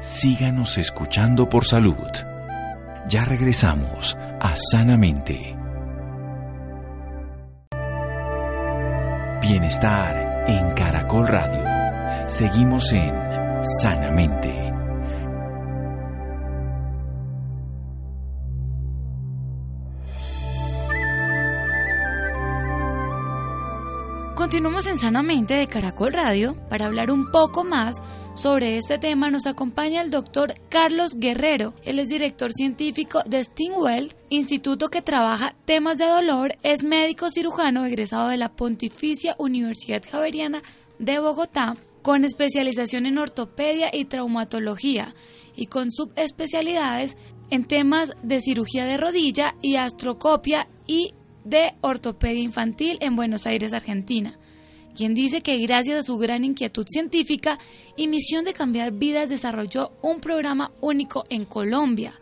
Síganos 0.02 0.78
escuchando 0.78 1.48
por 1.48 1.64
salud. 1.64 1.96
Ya 3.08 3.24
regresamos 3.24 4.18
a 4.42 4.54
Sanamente. 4.58 5.56
Bienestar 9.42 10.44
en 10.50 10.74
Caracol 10.74 11.26
Radio. 11.26 12.28
Seguimos 12.28 12.92
en 12.92 13.14
Sanamente. 13.64 14.66
Continuamos 24.48 24.88
en 24.88 24.98
Sanamente 24.98 25.56
de 25.56 25.68
Caracol 25.68 26.14
Radio. 26.14 26.56
Para 26.70 26.86
hablar 26.86 27.12
un 27.12 27.32
poco 27.32 27.66
más 27.66 28.02
sobre 28.34 28.78
este 28.78 28.98
tema 28.98 29.30
nos 29.30 29.46
acompaña 29.46 30.02
el 30.02 30.10
doctor 30.10 30.54
Carlos 30.70 31.16
Guerrero. 31.18 31.74
Él 31.84 32.00
es 32.00 32.08
director 32.08 32.54
científico 32.54 33.22
de 33.26 33.44
Stingwell, 33.44 34.16
instituto 34.30 34.88
que 34.88 35.02
trabaja 35.02 35.54
temas 35.66 35.98
de 35.98 36.08
dolor, 36.08 36.56
es 36.64 36.82
médico 36.82 37.30
cirujano 37.30 37.86
egresado 37.86 38.30
de 38.30 38.38
la 38.38 38.56
Pontificia 38.56 39.36
Universidad 39.38 40.02
Javeriana 40.10 40.64
de 40.98 41.20
Bogotá, 41.20 41.76
con 42.02 42.24
especialización 42.24 43.06
en 43.06 43.18
ortopedia 43.18 43.90
y 43.92 44.06
traumatología 44.06 45.14
y 45.58 45.66
con 45.66 45.92
subespecialidades 45.92 47.18
en 47.50 47.66
temas 47.66 48.14
de 48.24 48.40
cirugía 48.40 48.86
de 48.86 48.96
rodilla 48.96 49.56
y 49.62 49.76
astrocopia 49.76 50.70
y 50.86 51.16
de 51.50 51.74
Ortopedia 51.82 52.41
Infantil 52.41 52.98
en 53.00 53.16
Buenos 53.16 53.48
Aires, 53.48 53.72
Argentina, 53.72 54.38
quien 54.95 55.14
dice 55.14 55.41
que 55.41 55.58
gracias 55.60 55.98
a 56.00 56.04
su 56.04 56.18
gran 56.18 56.43
inquietud 56.43 56.86
científica 56.89 57.58
y 57.95 58.08
misión 58.08 58.43
de 58.43 58.54
cambiar 58.54 58.91
vidas 58.91 59.30
desarrolló 59.30 59.91
un 60.02 60.20
programa 60.20 60.72
único 60.82 61.24
en 61.30 61.45
Colombia, 61.45 62.16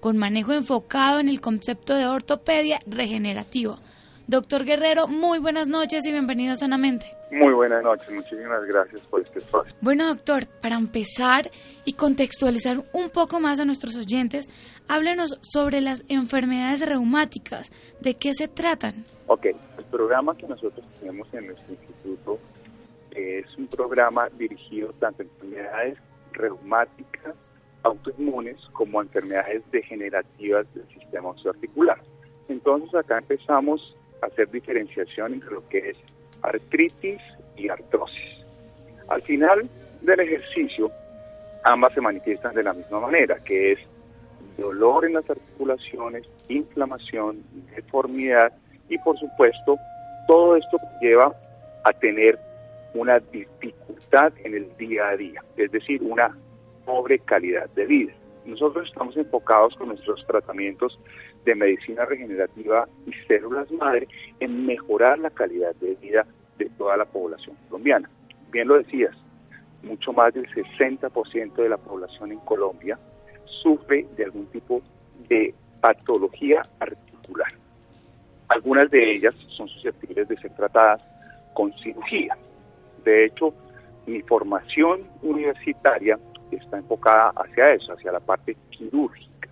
con 0.00 0.16
manejo 0.16 0.52
enfocado 0.52 1.20
en 1.20 1.28
el 1.28 1.40
concepto 1.40 1.94
de 1.94 2.06
ortopedia 2.06 2.78
regenerativa. 2.86 3.78
Doctor 4.26 4.64
Guerrero, 4.64 5.08
muy 5.08 5.40
buenas 5.40 5.66
noches 5.66 6.06
y 6.06 6.12
bienvenido 6.12 6.54
Sanamente. 6.54 7.04
Muy 7.32 7.52
buenas 7.52 7.82
noches, 7.82 8.08
muchísimas 8.10 8.64
gracias 8.64 9.00
por 9.10 9.20
este 9.22 9.40
espacio. 9.40 9.74
Bueno, 9.80 10.06
doctor, 10.06 10.46
para 10.46 10.76
empezar 10.76 11.50
y 11.84 11.94
contextualizar 11.94 12.84
un 12.92 13.10
poco 13.10 13.40
más 13.40 13.60
a 13.60 13.64
nuestros 13.64 13.96
oyentes, 13.96 14.48
háblenos 14.88 15.38
sobre 15.42 15.80
las 15.80 16.04
enfermedades 16.08 16.86
reumáticas. 16.86 17.70
¿De 18.00 18.14
qué 18.14 18.32
se 18.34 18.48
tratan? 18.48 19.04
Ok, 19.26 19.46
el 19.46 19.84
programa 19.90 20.36
que 20.36 20.46
nosotros 20.46 20.84
tenemos 20.98 21.32
en 21.32 21.46
nuestro 21.46 21.74
instituto 21.74 22.38
es 23.12 23.46
un 23.56 23.66
programa 23.66 24.28
dirigido 24.38 24.92
tanto 25.00 25.22
a 25.22 25.26
enfermedades 25.26 25.98
reumáticas, 26.32 27.34
autoinmunes, 27.82 28.56
como 28.72 29.00
enfermedades 29.00 29.62
degenerativas 29.70 30.66
del 30.74 30.86
sistema 30.88 31.30
osteoarticular. 31.30 32.00
Entonces 32.48 32.94
acá 32.94 33.18
empezamos 33.18 33.96
a 34.22 34.26
hacer 34.26 34.50
diferenciación 34.50 35.34
entre 35.34 35.50
lo 35.50 35.66
que 35.68 35.90
es 35.90 35.96
artritis 36.42 37.20
y 37.56 37.68
artrosis. 37.68 38.44
Al 39.08 39.22
final 39.22 39.68
del 40.02 40.20
ejercicio, 40.20 40.90
ambas 41.64 41.92
se 41.94 42.00
manifiestan 42.00 42.54
de 42.54 42.62
la 42.62 42.72
misma 42.72 43.00
manera, 43.00 43.38
que 43.44 43.72
es 43.72 43.78
dolor 44.56 45.04
en 45.04 45.14
las 45.14 45.28
articulaciones, 45.28 46.24
inflamación, 46.48 47.42
deformidad 47.74 48.52
y 48.88 48.98
por 48.98 49.18
supuesto 49.18 49.76
todo 50.26 50.56
esto 50.56 50.76
lleva 51.00 51.34
a 51.84 51.92
tener 51.92 52.38
una 52.94 53.18
dificultad 53.18 54.32
en 54.44 54.54
el 54.54 54.76
día 54.76 55.08
a 55.08 55.16
día, 55.16 55.42
es 55.56 55.70
decir, 55.70 56.02
una 56.02 56.36
pobre 56.84 57.18
calidad 57.20 57.68
de 57.70 57.86
vida. 57.86 58.12
Nosotros 58.44 58.88
estamos 58.88 59.16
enfocados 59.16 59.76
con 59.76 59.88
nuestros 59.88 60.26
tratamientos 60.26 60.98
de 61.44 61.54
medicina 61.54 62.04
regenerativa 62.04 62.88
y 63.06 63.12
células 63.26 63.70
madre 63.72 64.08
en 64.40 64.66
mejorar 64.66 65.18
la 65.18 65.30
calidad 65.30 65.74
de 65.76 65.94
vida 65.96 66.26
de 66.58 66.68
toda 66.70 66.96
la 66.96 67.04
población 67.04 67.56
colombiana. 67.68 68.10
Bien 68.50 68.66
lo 68.66 68.78
decías, 68.78 69.16
mucho 69.82 70.12
más 70.12 70.34
del 70.34 70.46
60% 70.48 71.54
de 71.54 71.68
la 71.68 71.76
población 71.76 72.32
en 72.32 72.40
Colombia 72.40 72.98
sufre 73.62 74.06
de 74.16 74.24
algún 74.24 74.46
tipo 74.46 74.82
de 75.28 75.54
patología 75.80 76.62
articular. 76.78 77.48
Algunas 78.48 78.90
de 78.90 79.12
ellas 79.12 79.34
son 79.56 79.68
susceptibles 79.68 80.28
de 80.28 80.36
ser 80.38 80.54
tratadas 80.54 81.00
con 81.54 81.72
cirugía. 81.78 82.36
De 83.04 83.26
hecho, 83.26 83.54
mi 84.06 84.20
formación 84.22 85.02
universitaria 85.22 86.18
está 86.50 86.78
enfocada 86.78 87.32
hacia 87.36 87.74
eso, 87.74 87.92
hacia 87.92 88.12
la 88.12 88.20
parte 88.20 88.56
quirúrgica. 88.70 89.50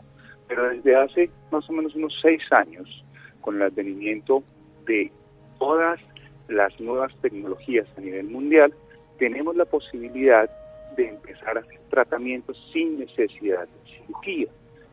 Pero 0.49 0.69
desde 0.71 0.97
hace 0.97 1.31
más 1.51 1.69
o 1.69 1.73
menos 1.73 1.95
unos 1.95 2.19
seis 2.21 2.43
años, 2.51 3.05
con 3.41 3.57
el 3.57 3.63
advenimiento 3.63 4.43
de 4.87 5.13
todas 5.59 6.01
las 6.49 6.79
nuevas 6.81 7.15
tecnologías 7.21 7.87
a 7.97 8.01
nivel 8.01 8.27
mundial, 8.27 8.73
tenemos 9.19 9.57
la 9.57 9.65
posibilidad 9.65 10.51
de 10.99 11.09
empezar 11.09 11.57
a 11.57 11.61
hacer 11.61 11.79
tratamientos 11.91 12.59
sin 12.73 12.99
necesidad 12.99 13.69
de 13.69 13.91
cirugía. 13.91 14.49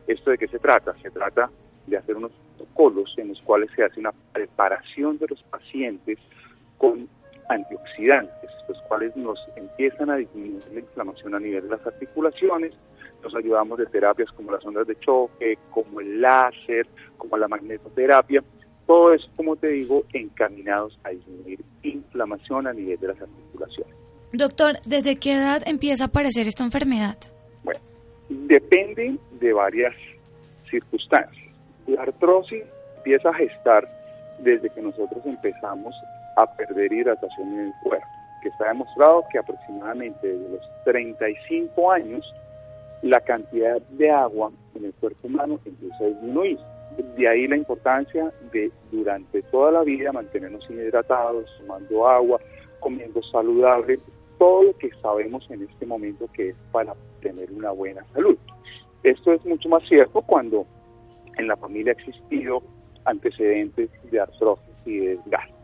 ¿Esto 0.06 0.30
de 0.30 0.38
qué 0.38 0.46
se 0.46 0.60
trata? 0.60 0.94
Se 1.02 1.10
trata 1.10 1.50
de 1.86 1.96
hacer 1.96 2.16
unos 2.16 2.30
protocolos 2.56 3.12
en 3.18 3.28
los 3.28 3.42
cuales 3.42 3.68
se 3.74 3.82
hace 3.82 3.98
una 3.98 4.12
preparación 4.32 5.18
de 5.18 5.26
los 5.26 5.42
pacientes 5.42 6.18
con 6.78 7.08
antioxidantes, 7.48 8.50
los 8.68 8.80
cuales 8.82 9.16
nos 9.16 9.38
empiezan 9.56 10.10
a 10.10 10.16
disminuir 10.16 10.62
la 10.72 10.80
inflamación 10.80 11.34
a 11.34 11.40
nivel 11.40 11.64
de 11.64 11.70
las 11.70 11.84
articulaciones, 11.84 12.72
nos 13.22 13.34
ayudamos 13.34 13.78
de 13.78 13.86
terapias 13.86 14.30
como 14.30 14.52
las 14.52 14.64
ondas 14.64 14.86
de 14.86 14.96
choque, 15.00 15.58
como 15.72 16.00
el 16.00 16.20
láser, 16.20 16.86
como 17.16 17.36
la 17.36 17.48
magnetoterapia, 17.48 18.44
todo 18.86 19.12
eso, 19.12 19.28
como 19.34 19.56
te 19.56 19.68
digo, 19.68 20.04
encaminados 20.12 20.96
a 21.02 21.10
disminuir 21.10 21.64
inflamación 21.82 22.68
a 22.68 22.72
nivel 22.72 23.00
de 23.00 23.08
las 23.08 23.20
articulaciones. 23.20 24.05
Doctor, 24.32 24.80
¿desde 24.84 25.16
qué 25.16 25.34
edad 25.34 25.62
empieza 25.66 26.04
a 26.04 26.06
aparecer 26.08 26.46
esta 26.48 26.64
enfermedad? 26.64 27.16
Bueno, 27.62 27.80
depende 28.28 29.16
de 29.40 29.52
varias 29.52 29.94
circunstancias. 30.70 31.54
La 31.86 32.02
artrosis 32.02 32.64
empieza 32.98 33.30
a 33.30 33.34
gestar 33.34 33.88
desde 34.40 34.68
que 34.70 34.82
nosotros 34.82 35.24
empezamos 35.24 35.94
a 36.36 36.46
perder 36.56 36.92
hidratación 36.92 37.52
en 37.52 37.60
el 37.66 37.72
cuerpo, 37.82 38.06
que 38.42 38.48
está 38.48 38.68
demostrado 38.68 39.24
que 39.30 39.38
aproximadamente 39.38 40.26
desde 40.26 40.48
los 40.50 40.60
35 40.84 41.92
años 41.92 42.34
la 43.02 43.20
cantidad 43.20 43.80
de 43.90 44.10
agua 44.10 44.50
en 44.74 44.86
el 44.86 44.94
cuerpo 44.94 45.28
humano 45.28 45.60
empieza 45.64 46.04
a 46.04 46.08
disminuir. 46.08 46.58
De 47.16 47.28
ahí 47.28 47.46
la 47.46 47.56
importancia 47.56 48.32
de 48.52 48.70
durante 48.90 49.42
toda 49.42 49.70
la 49.70 49.82
vida 49.82 50.12
mantenernos 50.12 50.68
hidratados, 50.68 51.46
tomando 51.60 52.08
agua, 52.08 52.40
comiendo 52.80 53.22
saludable, 53.22 53.98
todo 54.38 54.64
lo 54.64 54.78
que 54.78 54.90
sabemos 55.02 55.46
en 55.50 55.62
este 55.62 55.86
momento 55.86 56.28
que 56.32 56.50
es 56.50 56.56
para 56.72 56.94
tener 57.20 57.50
una 57.50 57.70
buena 57.70 58.04
salud. 58.12 58.36
Esto 59.02 59.32
es 59.32 59.44
mucho 59.44 59.68
más 59.68 59.82
cierto 59.88 60.22
cuando 60.22 60.66
en 61.36 61.48
la 61.48 61.56
familia 61.56 61.92
ha 61.92 62.00
existido 62.00 62.62
antecedentes 63.04 63.90
de 64.10 64.20
artrosis 64.20 64.74
y 64.84 64.98
de 64.98 65.16
desgaste. 65.16 65.54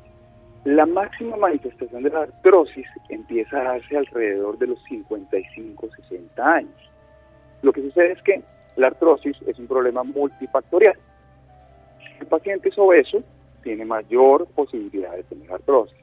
La 0.64 0.86
máxima 0.86 1.36
manifestación 1.36 2.04
de 2.04 2.10
la 2.10 2.22
artrosis 2.22 2.86
empieza 3.08 3.60
a 3.60 3.64
darse 3.64 3.96
alrededor 3.96 4.58
de 4.58 4.68
los 4.68 4.82
55, 4.84 5.88
60 6.08 6.54
años. 6.54 6.90
Lo 7.62 7.72
que 7.72 7.82
sucede 7.82 8.12
es 8.12 8.22
que 8.22 8.42
la 8.76 8.88
artrosis 8.88 9.36
es 9.46 9.58
un 9.58 9.66
problema 9.66 10.04
multifactorial. 10.04 10.96
Si 11.98 12.20
el 12.20 12.26
paciente 12.26 12.68
es 12.68 12.78
obeso, 12.78 13.24
tiene 13.64 13.84
mayor 13.84 14.46
posibilidad 14.54 15.12
de 15.16 15.24
tener 15.24 15.52
artrosis. 15.52 15.96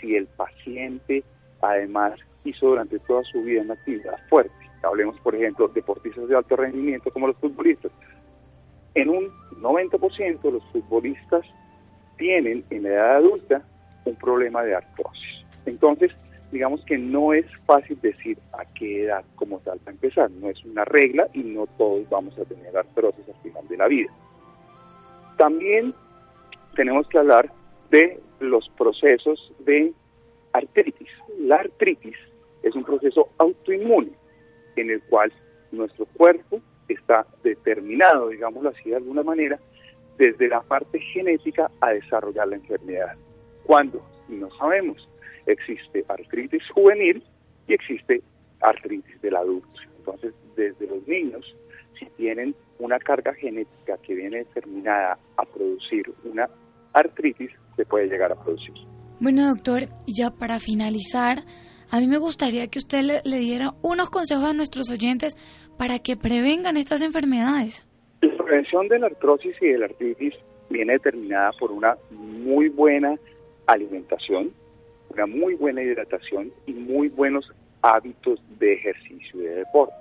Si 0.00 0.16
el 0.16 0.26
paciente 0.26 1.22
además 1.60 2.18
hizo 2.44 2.68
durante 2.68 2.98
toda 3.00 3.22
su 3.24 3.42
vida 3.42 3.62
una 3.62 3.74
actividad 3.74 4.18
fuerte, 4.28 4.52
hablemos 4.82 5.18
por 5.20 5.34
ejemplo 5.34 5.68
de 5.68 5.74
deportistas 5.74 6.28
de 6.28 6.36
alto 6.36 6.56
rendimiento 6.56 7.10
como 7.10 7.26
los 7.26 7.36
futbolistas, 7.36 7.92
en 8.94 9.08
un 9.08 9.30
90% 9.60 10.50
los 10.50 10.64
futbolistas 10.72 11.44
tienen 12.16 12.64
en 12.70 12.82
la 12.82 12.88
edad 12.90 13.16
adulta 13.16 13.62
un 14.04 14.16
problema 14.16 14.62
de 14.62 14.74
artrosis. 14.74 15.44
Entonces, 15.66 16.12
digamos 16.50 16.84
que 16.84 16.98
no 16.98 17.32
es 17.32 17.46
fácil 17.66 17.98
decir 18.00 18.38
a 18.52 18.64
qué 18.74 19.04
edad 19.04 19.24
como 19.36 19.58
tal 19.60 19.78
para 19.78 19.92
empezar, 19.92 20.30
no 20.30 20.50
es 20.50 20.62
una 20.64 20.84
regla 20.84 21.28
y 21.32 21.40
no 21.42 21.66
todos 21.78 22.08
vamos 22.10 22.36
a 22.38 22.44
tener 22.44 22.76
artrosis 22.76 23.28
al 23.28 23.42
final 23.42 23.68
de 23.68 23.76
la 23.76 23.86
vida. 23.86 24.10
También 25.36 25.94
tenemos 26.74 27.08
que 27.08 27.18
hablar 27.18 27.50
de 27.90 28.20
los 28.40 28.68
procesos 28.70 29.52
de 29.60 29.92
artritis. 30.52 31.08
La 31.38 31.56
artritis 31.56 32.16
es 32.62 32.74
un 32.74 32.84
proceso 32.84 33.30
autoinmune 33.38 34.12
en 34.76 34.90
el 34.90 35.02
cual 35.02 35.32
nuestro 35.72 36.06
cuerpo 36.06 36.60
está 36.88 37.26
determinado, 37.42 38.28
digámoslo 38.28 38.70
así 38.70 38.90
de 38.90 38.96
alguna 38.96 39.22
manera, 39.22 39.58
desde 40.18 40.48
la 40.48 40.60
parte 40.60 40.98
genética 41.00 41.70
a 41.80 41.90
desarrollar 41.90 42.48
la 42.48 42.56
enfermedad. 42.56 43.16
¿Cuándo? 43.64 44.04
No 44.28 44.50
sabemos. 44.56 45.08
Existe 45.46 46.04
artritis 46.08 46.62
juvenil 46.74 47.22
y 47.66 47.74
existe 47.74 48.22
artritis 48.60 49.20
del 49.22 49.36
adulto. 49.36 49.68
Entonces, 49.98 50.34
desde 50.56 50.86
los 50.86 51.06
niños, 51.06 51.56
si 51.98 52.06
tienen 52.16 52.54
una 52.78 52.98
carga 52.98 53.34
genética 53.34 53.96
que 53.98 54.14
viene 54.14 54.38
determinada 54.38 55.18
a 55.36 55.44
producir 55.44 56.12
una 56.24 56.48
artritis, 56.92 57.50
se 57.76 57.84
puede 57.86 58.08
llegar 58.08 58.32
a 58.32 58.42
producir. 58.42 58.74
Bueno, 59.20 59.46
doctor, 59.48 59.82
ya 60.06 60.30
para 60.30 60.58
finalizar, 60.58 61.40
a 61.90 62.00
mí 62.00 62.06
me 62.06 62.16
gustaría 62.16 62.68
que 62.68 62.78
usted 62.78 63.20
le, 63.22 63.38
diera 63.38 63.74
unos 63.82 64.08
consejos 64.08 64.44
a 64.44 64.54
nuestros 64.54 64.90
oyentes 64.90 65.36
para 65.76 65.98
que 65.98 66.16
prevengan 66.16 66.78
estas 66.78 67.02
enfermedades. 67.02 67.86
La 68.22 68.42
prevención 68.42 68.88
de 68.88 68.98
la 68.98 69.08
artrosis 69.08 69.54
y 69.60 69.68
de 69.68 69.78
la 69.78 69.84
artritis 69.86 70.32
viene 70.70 70.94
determinada 70.94 71.50
por 71.60 71.70
una 71.70 71.98
muy 72.10 72.70
buena 72.70 73.14
alimentación, 73.66 74.52
una 75.10 75.26
muy 75.26 75.54
buena 75.54 75.82
hidratación 75.82 76.50
y 76.66 76.72
muy 76.72 77.08
buenos 77.08 77.52
hábitos 77.82 78.40
de 78.58 78.72
ejercicio 78.72 79.38
y 79.38 79.44
de 79.44 79.54
deporte. 79.56 79.94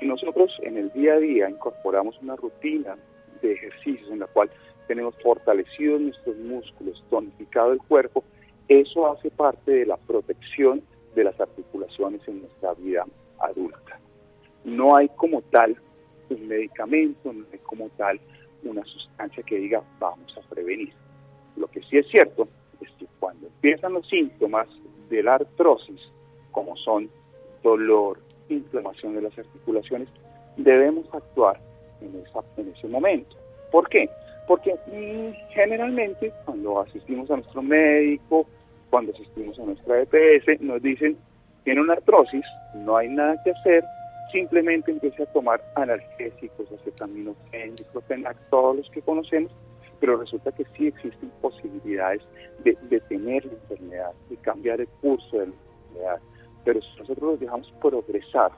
Si 0.00 0.06
nosotros 0.06 0.50
en 0.64 0.78
el 0.78 0.92
día 0.94 1.14
a 1.14 1.18
día 1.18 1.48
incorporamos 1.48 2.20
una 2.22 2.34
rutina 2.34 2.96
de 3.40 3.52
ejercicios 3.52 4.10
en 4.10 4.18
la 4.18 4.26
cual 4.26 4.50
tenemos 4.88 5.14
fortalecidos 5.22 6.00
nuestros 6.00 6.36
músculos, 6.38 7.04
tonificado 7.08 7.72
el 7.72 7.78
cuerpo, 7.78 8.24
eso 8.68 9.10
hace 9.10 9.30
parte 9.30 9.70
de 9.72 9.86
la 9.86 9.96
protección 9.96 10.82
de 11.14 11.24
las 11.24 11.40
articulaciones 11.40 12.20
en 12.28 12.42
nuestra 12.42 12.74
vida 12.74 13.06
adulta. 13.40 13.98
No 14.64 14.96
hay 14.96 15.08
como 15.10 15.42
tal 15.42 15.76
un 16.30 16.46
medicamento, 16.46 17.32
no 17.32 17.44
hay 17.52 17.58
como 17.60 17.88
tal 17.90 18.20
una 18.64 18.84
sustancia 18.84 19.42
que 19.42 19.56
diga 19.56 19.82
vamos 19.98 20.36
a 20.36 20.48
prevenir. 20.48 20.92
Lo 21.56 21.66
que 21.68 21.82
sí 21.82 21.98
es 21.98 22.06
cierto 22.08 22.48
es 22.80 22.90
que 22.98 23.06
cuando 23.18 23.46
empiezan 23.46 23.94
los 23.94 24.06
síntomas 24.08 24.68
de 25.08 25.22
la 25.22 25.36
artrosis, 25.36 26.00
como 26.52 26.76
son 26.76 27.08
dolor, 27.62 28.18
inflamación 28.48 29.14
de 29.14 29.22
las 29.22 29.38
articulaciones, 29.38 30.08
debemos 30.56 31.06
actuar 31.12 31.58
en, 32.00 32.22
en 32.56 32.74
ese 32.74 32.88
momento. 32.88 33.36
¿Por 33.70 33.88
qué? 33.88 34.08
Porque 34.46 34.74
mm, 34.74 35.52
generalmente 35.52 36.32
cuando 36.44 36.80
asistimos 36.80 37.30
a 37.30 37.36
nuestro 37.36 37.62
médico, 37.62 38.46
cuando 38.90 39.12
asistimos 39.12 39.58
a 39.58 39.64
nuestra 39.64 40.02
EPS, 40.02 40.60
nos 40.60 40.82
dicen, 40.82 41.16
tiene 41.64 41.80
una 41.80 41.94
artrosis, 41.94 42.44
no 42.74 42.96
hay 42.96 43.08
nada 43.08 43.40
que 43.42 43.50
hacer, 43.50 43.84
simplemente 44.32 44.90
empiece 44.90 45.22
a 45.22 45.26
tomar 45.26 45.62
analgésicos, 45.74 46.70
acetaminofén, 46.72 47.76
diclofenac, 47.76 48.36
todos 48.50 48.76
los 48.76 48.90
que 48.90 49.02
conocemos, 49.02 49.52
pero 50.00 50.16
resulta 50.16 50.52
que 50.52 50.64
sí 50.76 50.86
existen 50.86 51.30
posibilidades 51.40 52.22
de 52.64 52.76
detener 52.88 53.44
la 53.44 53.52
enfermedad, 53.52 54.12
y 54.30 54.36
cambiar 54.36 54.80
el 54.80 54.88
curso 55.00 55.38
de 55.38 55.46
la 55.46 55.52
enfermedad. 55.52 56.20
Pero 56.64 56.80
si 56.80 57.00
nosotros 57.00 57.30
los 57.30 57.40
dejamos 57.40 57.72
progresar 57.80 58.52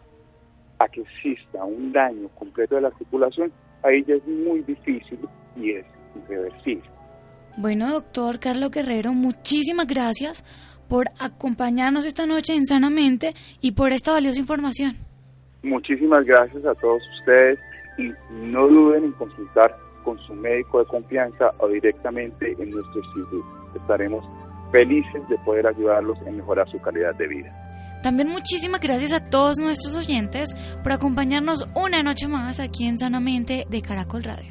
a 0.78 0.88
que 0.88 1.02
exista 1.02 1.64
un 1.64 1.92
daño 1.92 2.28
completo 2.36 2.74
de 2.74 2.82
la 2.82 2.88
articulación, 2.88 3.52
ahí 3.82 4.04
ya 4.04 4.14
es 4.14 4.26
muy 4.26 4.60
difícil 4.62 5.18
y 5.56 5.72
es 5.72 5.86
irreversible. 6.16 6.99
Bueno, 7.56 7.90
doctor 7.90 8.38
Carlos 8.38 8.70
Guerrero, 8.70 9.12
muchísimas 9.12 9.86
gracias 9.86 10.44
por 10.88 11.06
acompañarnos 11.18 12.06
esta 12.06 12.26
noche 12.26 12.54
en 12.54 12.66
Sanamente 12.66 13.34
y 13.60 13.72
por 13.72 13.92
esta 13.92 14.12
valiosa 14.12 14.40
información. 14.40 14.96
Muchísimas 15.62 16.24
gracias 16.24 16.64
a 16.64 16.74
todos 16.74 17.02
ustedes 17.18 17.58
y 17.98 18.10
no 18.32 18.66
duden 18.66 19.04
en 19.04 19.12
consultar 19.12 19.76
con 20.04 20.18
su 20.20 20.34
médico 20.34 20.80
de 20.80 20.86
confianza 20.86 21.50
o 21.58 21.68
directamente 21.68 22.56
en 22.58 22.70
nuestro 22.70 23.00
instituto. 23.02 23.70
Estaremos 23.76 24.24
felices 24.72 25.28
de 25.28 25.36
poder 25.38 25.66
ayudarlos 25.66 26.18
en 26.26 26.38
mejorar 26.38 26.68
su 26.70 26.80
calidad 26.80 27.14
de 27.14 27.28
vida. 27.28 28.00
También 28.02 28.28
muchísimas 28.28 28.80
gracias 28.80 29.12
a 29.12 29.20
todos 29.20 29.58
nuestros 29.58 29.94
oyentes 29.94 30.54
por 30.82 30.92
acompañarnos 30.92 31.68
una 31.74 32.02
noche 32.02 32.28
más 32.28 32.58
aquí 32.58 32.86
en 32.86 32.96
Sanamente 32.96 33.66
de 33.68 33.82
Caracol 33.82 34.24
Radio. 34.24 34.49